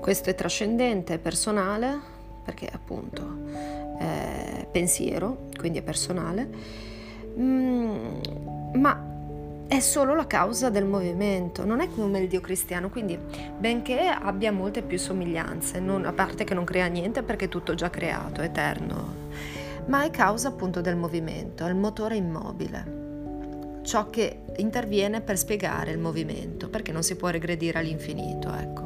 Questo 0.00 0.30
è 0.30 0.34
trascendente, 0.34 1.14
è 1.14 1.18
personale, 1.18 2.14
perché 2.44 2.68
appunto 2.72 3.85
è 3.98 4.66
pensiero, 4.70 5.48
quindi 5.58 5.78
è 5.78 5.82
personale, 5.82 6.48
mm, 7.38 8.18
ma 8.74 9.14
è 9.68 9.80
solo 9.80 10.14
la 10.14 10.26
causa 10.26 10.70
del 10.70 10.84
movimento, 10.84 11.64
non 11.64 11.80
è 11.80 11.88
come 11.90 12.20
il 12.20 12.28
Dio 12.28 12.40
cristiano, 12.40 12.88
quindi 12.88 13.18
benché 13.58 14.06
abbia 14.06 14.52
molte 14.52 14.82
più 14.82 14.98
somiglianze, 14.98 15.80
non, 15.80 16.04
a 16.04 16.12
parte 16.12 16.44
che 16.44 16.54
non 16.54 16.64
crea 16.64 16.86
niente 16.86 17.22
perché 17.22 17.46
è 17.46 17.48
tutto 17.48 17.74
già 17.74 17.90
creato, 17.90 18.42
eterno, 18.42 19.24
ma 19.86 20.04
è 20.04 20.10
causa 20.10 20.48
appunto 20.48 20.80
del 20.80 20.96
movimento, 20.96 21.66
è 21.66 21.68
il 21.68 21.74
motore 21.74 22.16
immobile, 22.16 23.80
ciò 23.82 24.08
che 24.08 24.42
interviene 24.56 25.20
per 25.20 25.36
spiegare 25.36 25.90
il 25.90 25.98
movimento, 25.98 26.68
perché 26.68 26.92
non 26.92 27.02
si 27.02 27.16
può 27.16 27.28
regredire 27.28 27.78
all'infinito, 27.78 28.52
ecco 28.52 28.85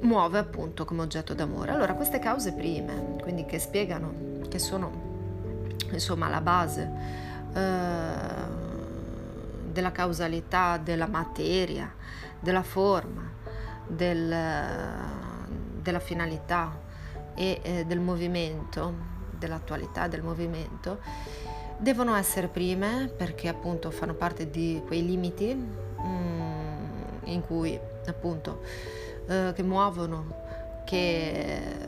muove 0.00 0.38
appunto 0.38 0.84
come 0.84 1.02
oggetto 1.02 1.34
d'amore. 1.34 1.72
Allora 1.72 1.94
queste 1.94 2.18
cause 2.18 2.52
prime, 2.52 3.16
quindi 3.20 3.44
che 3.44 3.58
spiegano, 3.58 4.12
che 4.48 4.58
sono 4.58 5.06
insomma 5.90 6.28
la 6.28 6.40
base 6.40 6.90
eh, 7.54 8.56
della 9.72 9.92
causalità 9.92 10.78
della 10.78 11.06
materia, 11.06 11.92
della 12.38 12.62
forma, 12.62 13.30
del, 13.86 14.36
della 15.80 16.00
finalità 16.00 16.78
e 17.34 17.60
eh, 17.62 17.84
del 17.86 18.00
movimento, 18.00 19.16
dell'attualità 19.30 20.08
del 20.08 20.22
movimento, 20.22 21.00
devono 21.78 22.14
essere 22.16 22.48
prime 22.48 23.06
perché 23.06 23.48
appunto 23.48 23.90
fanno 23.90 24.14
parte 24.14 24.50
di 24.50 24.82
quei 24.86 25.04
limiti 25.04 25.54
mm, 25.54 26.82
in 27.24 27.42
cui 27.46 27.78
appunto 28.06 28.62
eh, 29.28 29.52
che 29.54 29.62
muovono, 29.62 30.34
che 30.84 31.86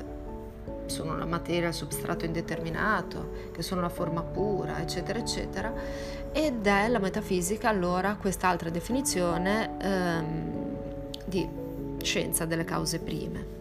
sono 0.87 1.17
la 1.17 1.25
materia, 1.25 1.69
il 1.69 1.75
substrato 1.75 2.25
indeterminato, 2.25 3.51
che 3.53 3.63
sono 3.63 3.81
la 3.81 3.89
forma 3.89 4.23
pura, 4.23 4.81
eccetera, 4.81 5.19
eccetera. 5.19 5.73
Ed 6.33 6.67
è 6.67 6.89
la 6.89 6.99
metafisica 6.99 7.69
allora 7.69 8.17
quest'altra 8.17 8.71
definizione 8.71 9.71
ehm, 9.81 10.53
di 11.25 11.49
scienza 12.03 12.45
delle 12.45 12.65
cause 12.65 12.99
prime. 12.99 13.59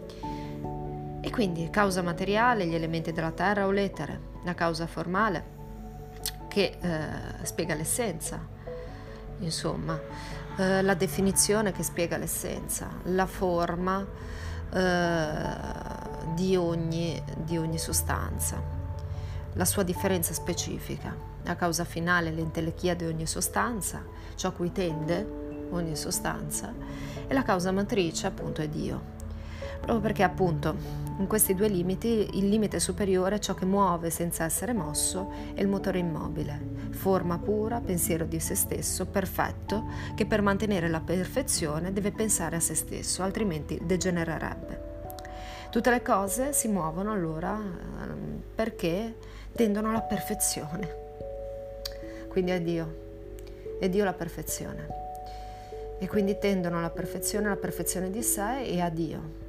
E 1.22 1.30
quindi 1.30 1.68
causa 1.70 2.02
materiale, 2.02 2.66
gli 2.66 2.74
elementi 2.74 3.12
della 3.12 3.30
terra 3.30 3.66
o 3.66 3.70
l'etere, 3.70 4.28
la 4.44 4.54
causa 4.54 4.86
formale 4.86 5.58
che 6.48 6.76
eh, 6.80 7.44
spiega 7.44 7.74
l'essenza, 7.74 8.44
insomma, 9.38 9.98
eh, 10.60 10.82
la 10.82 10.92
definizione 10.92 11.72
che 11.72 11.82
spiega 11.82 12.18
l'essenza, 12.18 12.90
la 13.04 13.24
forma 13.24 14.06
eh, 14.70 16.34
di, 16.34 16.54
ogni, 16.54 17.22
di 17.34 17.56
ogni 17.56 17.78
sostanza, 17.78 18.62
la 19.54 19.64
sua 19.64 19.82
differenza 19.84 20.34
specifica, 20.34 21.16
la 21.44 21.56
causa 21.56 21.84
finale, 21.84 22.30
l'entelechia 22.30 22.94
di 22.94 23.06
ogni 23.06 23.26
sostanza, 23.26 24.04
ciò 24.34 24.48
a 24.48 24.52
cui 24.52 24.70
tende 24.70 25.26
ogni 25.70 25.96
sostanza, 25.96 26.74
e 27.26 27.32
la 27.32 27.42
causa 27.42 27.72
matrice 27.72 28.26
appunto 28.26 28.60
è 28.60 28.68
Dio 28.68 29.19
proprio 29.80 30.00
perché 30.00 30.22
appunto 30.22 31.00
in 31.20 31.26
questi 31.26 31.54
due 31.54 31.68
limiti 31.68 32.30
il 32.38 32.48
limite 32.48 32.80
superiore 32.80 33.36
è 33.36 33.38
ciò 33.38 33.52
che 33.54 33.66
muove 33.66 34.08
senza 34.08 34.44
essere 34.44 34.72
mosso 34.72 35.30
è 35.52 35.60
il 35.60 35.68
motore 35.68 35.98
immobile, 35.98 36.58
forma 36.90 37.38
pura, 37.38 37.80
pensiero 37.80 38.24
di 38.24 38.40
se 38.40 38.54
stesso, 38.54 39.04
perfetto, 39.04 39.84
che 40.14 40.24
per 40.24 40.40
mantenere 40.40 40.88
la 40.88 41.00
perfezione 41.00 41.92
deve 41.92 42.10
pensare 42.10 42.56
a 42.56 42.60
se 42.60 42.74
stesso, 42.74 43.22
altrimenti 43.22 43.78
degenererebbe. 43.82 44.88
Tutte 45.70 45.90
le 45.90 46.00
cose 46.00 46.54
si 46.54 46.68
muovono 46.68 47.12
allora 47.12 47.52
ehm, 47.52 48.42
perché 48.54 49.16
tendono 49.52 49.90
alla 49.90 50.00
perfezione. 50.00 50.96
quindi 52.28 52.52
è 52.52 52.62
Dio, 52.62 52.94
è 53.78 53.90
Dio 53.90 54.04
la 54.04 54.14
perfezione. 54.14 54.86
E 55.98 56.08
quindi 56.08 56.38
tendono 56.38 56.78
alla 56.78 56.88
perfezione, 56.88 57.48
alla 57.48 57.56
perfezione 57.56 58.10
di 58.10 58.22
sé 58.22 58.62
e 58.62 58.80
a 58.80 58.88
Dio. 58.88 59.48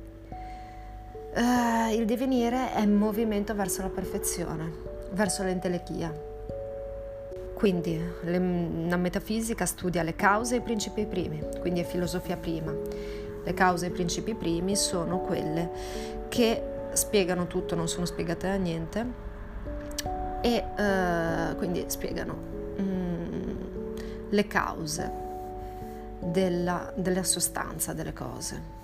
Uh, 1.34 1.94
il 1.94 2.06
divenire 2.06 2.74
è 2.74 2.86
movimento 2.86 3.56
verso 3.56 3.82
la 3.82 3.88
perfezione, 3.88 4.70
verso 5.12 5.44
l'entelechia. 5.44 6.13
Quindi 7.54 7.98
le, 8.24 8.39
la 8.88 8.98
metafisica 8.98 9.65
studia 9.65 10.04
le 10.04 10.15
cause 10.15 10.56
e 10.56 10.58
i 10.58 10.62
principi 10.62 11.06
primi, 11.06 11.41
quindi 11.60 11.80
è 11.80 11.84
filosofia 11.86 12.36
prima. 12.36 12.74
Le 13.44 13.54
cause 13.54 13.86
e 13.86 13.89
i 13.89 13.91
principi 13.91 14.34
primi 14.34 14.76
sono 14.76 15.20
quelle 15.20 15.70
che 16.28 16.62
spiegano 16.94 17.48
tutto, 17.48 17.76
non 17.76 17.88
sono 17.88 18.06
spiegate 18.06 18.48
da 18.48 18.56
niente 18.56 19.06
e 20.41 20.63
uh, 20.76 21.56
quindi 21.56 21.86
spiegano 21.88 22.36
mm, 22.82 23.52
le 24.30 24.48
cause 24.48 25.12
della, 26.20 26.91
della 26.96 27.24
sostanza 27.24 27.94
delle 27.94 28.13
cose. 28.13 28.81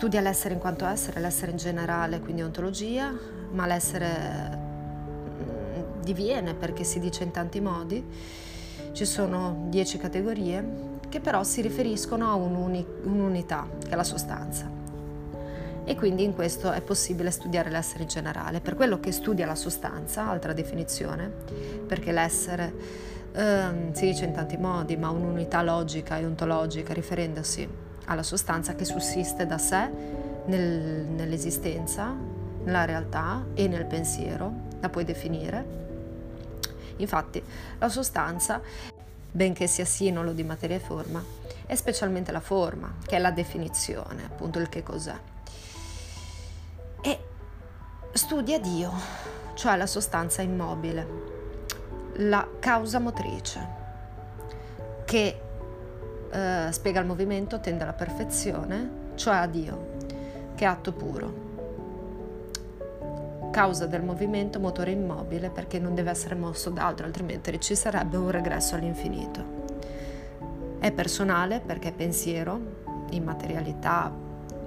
Studia 0.00 0.22
l'essere 0.22 0.54
in 0.54 0.60
quanto 0.60 0.86
essere, 0.86 1.20
l'essere 1.20 1.50
in 1.50 1.58
generale, 1.58 2.20
quindi 2.20 2.40
ontologia, 2.40 3.12
ma 3.50 3.66
l'essere 3.66 4.56
mm, 5.28 6.00
diviene 6.00 6.54
perché 6.54 6.84
si 6.84 6.98
dice 7.00 7.22
in 7.22 7.32
tanti 7.32 7.60
modi. 7.60 8.02
Ci 8.92 9.04
sono 9.04 9.66
dieci 9.68 9.98
categorie 9.98 10.98
che 11.06 11.20
però 11.20 11.44
si 11.44 11.60
riferiscono 11.60 12.30
a 12.30 12.34
un'unità, 12.34 13.68
che 13.78 13.90
è 13.90 13.94
la 13.94 14.02
sostanza. 14.02 14.70
E 15.84 15.94
quindi 15.96 16.24
in 16.24 16.34
questo 16.34 16.72
è 16.72 16.80
possibile 16.80 17.30
studiare 17.30 17.68
l'essere 17.68 18.04
in 18.04 18.08
generale. 18.08 18.60
Per 18.60 18.76
quello 18.76 19.00
che 19.00 19.12
studia 19.12 19.44
la 19.44 19.54
sostanza, 19.54 20.26
altra 20.26 20.54
definizione, 20.54 21.30
perché 21.86 22.10
l'essere 22.10 22.72
eh, 23.32 23.90
si 23.92 24.06
dice 24.06 24.24
in 24.24 24.32
tanti 24.32 24.56
modi, 24.56 24.96
ma 24.96 25.10
un'unità 25.10 25.60
logica 25.60 26.16
e 26.16 26.24
ontologica 26.24 26.94
riferendosi 26.94 27.89
alla 28.06 28.22
sostanza 28.22 28.74
che 28.74 28.84
sussiste 28.84 29.46
da 29.46 29.58
sé 29.58 29.90
nel, 30.46 31.06
nell'esistenza, 31.06 32.14
nella 32.64 32.84
realtà 32.84 33.46
e 33.54 33.68
nel 33.68 33.86
pensiero, 33.86 34.52
la 34.80 34.88
puoi 34.88 35.04
definire. 35.04 35.78
Infatti 36.96 37.42
la 37.78 37.88
sostanza, 37.88 38.60
benché 39.30 39.66
sia 39.66 39.84
sinolo 39.84 40.32
di 40.32 40.42
materia 40.42 40.76
e 40.76 40.80
forma, 40.80 41.22
è 41.66 41.74
specialmente 41.74 42.32
la 42.32 42.40
forma, 42.40 42.94
che 43.06 43.16
è 43.16 43.18
la 43.18 43.30
definizione, 43.30 44.24
appunto 44.24 44.58
il 44.58 44.68
che 44.68 44.82
cos'è. 44.82 45.16
E 47.00 47.18
studia 48.12 48.58
Dio, 48.58 48.92
cioè 49.54 49.76
la 49.76 49.86
sostanza 49.86 50.42
immobile, 50.42 51.06
la 52.16 52.46
causa 52.58 52.98
motrice, 52.98 53.78
che 55.04 55.40
eh, 56.30 56.68
spiega 56.70 57.00
il 57.00 57.06
movimento, 57.06 57.60
tende 57.60 57.82
alla 57.82 57.92
perfezione, 57.92 59.08
cioè 59.14 59.36
a 59.36 59.46
Dio, 59.46 59.96
che 60.54 60.64
è 60.64 60.68
atto 60.68 60.92
puro. 60.92 61.48
Causa 63.50 63.86
del 63.86 64.02
movimento, 64.02 64.60
motore 64.60 64.92
immobile, 64.92 65.50
perché 65.50 65.78
non 65.78 65.94
deve 65.94 66.10
essere 66.10 66.34
mosso 66.34 66.70
da 66.70 66.86
altro, 66.86 67.06
altrimenti 67.06 67.60
ci 67.60 67.74
sarebbe 67.74 68.16
un 68.16 68.30
regresso 68.30 68.76
all'infinito. 68.76 69.58
È 70.78 70.92
personale 70.92 71.60
perché 71.60 71.88
è 71.88 71.92
pensiero, 71.92 72.58
immaterialità, 73.10 74.12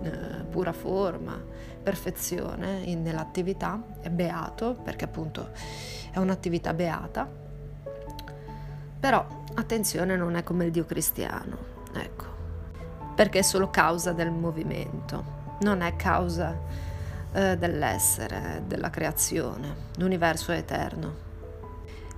eh, 0.01 0.09
pura 0.49 0.73
forma, 0.73 1.41
perfezione 1.81 2.81
in, 2.83 3.01
nell'attività, 3.01 3.81
è 4.01 4.09
beato 4.09 4.75
perché 4.83 5.05
appunto 5.05 5.49
è 6.11 6.19
un'attività 6.19 6.73
beata, 6.73 7.42
però 9.03 9.27
attenzione 9.55 10.15
non 10.15 10.37
è 10.37 10.43
come 10.43 10.63
il 10.63 10.71
Dio 10.71 10.85
cristiano, 10.85 11.57
ecco, 11.93 12.23
perché 13.13 13.39
è 13.39 13.41
solo 13.41 13.69
causa 13.69 14.13
del 14.13 14.31
movimento, 14.31 15.57
non 15.59 15.81
è 15.81 15.97
causa 15.97 16.57
eh, 17.33 17.57
dell'essere, 17.57 18.63
della 18.65 18.89
creazione, 18.89 19.75
l'universo 19.97 20.53
è 20.53 20.57
eterno. 20.59 21.15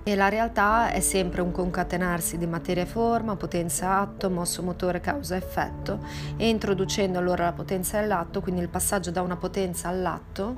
E 0.04 0.14
la 0.14 0.28
realtà 0.28 0.90
è 0.90 1.00
sempre 1.00 1.40
un 1.40 1.50
concatenarsi 1.50 2.38
di 2.38 2.46
materia 2.46 2.84
e 2.84 2.86
forma, 2.86 3.34
potenza 3.34 3.98
atto, 3.98 4.30
mosso 4.30 4.62
motore 4.62 5.00
causa 5.00 5.34
effetto 5.34 5.98
e 6.36 6.48
introducendo 6.48 7.18
allora 7.18 7.46
la 7.46 7.52
potenza 7.52 8.00
e 8.00 8.06
l'atto, 8.06 8.40
quindi 8.40 8.60
il 8.60 8.68
passaggio 8.68 9.10
da 9.10 9.22
una 9.22 9.36
potenza 9.36 9.88
all'atto, 9.88 10.54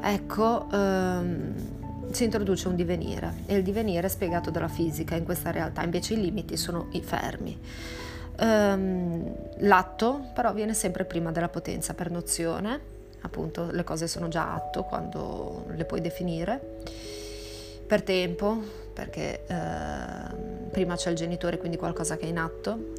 ecco, 0.00 0.68
ehm, 0.70 1.85
si 2.10 2.24
introduce 2.24 2.68
un 2.68 2.76
divenire 2.76 3.32
e 3.46 3.56
il 3.56 3.62
divenire 3.62 4.06
è 4.06 4.10
spiegato 4.10 4.50
dalla 4.50 4.68
fisica 4.68 5.14
in 5.14 5.24
questa 5.24 5.50
realtà, 5.50 5.82
invece 5.82 6.14
i 6.14 6.20
limiti 6.20 6.56
sono 6.56 6.88
i 6.92 7.02
fermi. 7.02 7.58
Um, 8.38 9.34
l'atto 9.58 10.28
però 10.34 10.52
viene 10.52 10.74
sempre 10.74 11.04
prima 11.04 11.30
della 11.32 11.48
potenza 11.48 11.94
per 11.94 12.10
nozione, 12.10 12.80
appunto 13.22 13.70
le 13.70 13.82
cose 13.84 14.08
sono 14.08 14.28
già 14.28 14.52
atto 14.52 14.82
quando 14.84 15.64
le 15.74 15.84
puoi 15.84 16.00
definire, 16.00 16.60
per 17.86 18.02
tempo, 18.02 18.58
perché 18.92 19.44
uh, 19.48 20.70
prima 20.70 20.96
c'è 20.96 21.10
il 21.10 21.16
genitore, 21.16 21.58
quindi 21.58 21.76
qualcosa 21.76 22.16
che 22.16 22.26
è 22.26 22.28
in 22.28 22.38
atto, 22.38 22.94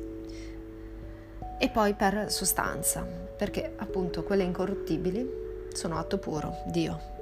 e 1.60 1.70
poi 1.70 1.93
per 1.93 2.32
sostanza, 2.32 3.06
perché 3.38 3.74
appunto 3.76 4.24
quelle 4.24 4.43
incorruttibili 4.43 5.46
sono 5.74 5.98
atto 5.98 6.17
puro, 6.17 6.63
Dio 6.67 7.15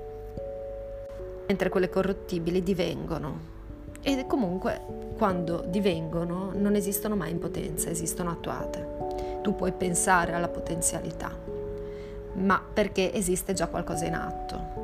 mentre 1.47 1.69
quelle 1.69 1.89
corruttibili 1.89 2.63
divengono. 2.63 3.53
E 4.01 4.25
comunque 4.27 4.79
quando 5.17 5.63
divengono 5.67 6.51
non 6.53 6.75
esistono 6.75 7.15
mai 7.15 7.31
in 7.31 7.39
potenza, 7.39 7.89
esistono 7.89 8.29
attuate. 8.31 9.41
Tu 9.41 9.55
puoi 9.55 9.71
pensare 9.71 10.33
alla 10.33 10.47
potenzialità, 10.47 11.31
ma 12.33 12.61
perché 12.73 13.13
esiste 13.13 13.53
già 13.53 13.67
qualcosa 13.67 14.05
in 14.05 14.13
atto. 14.13 14.75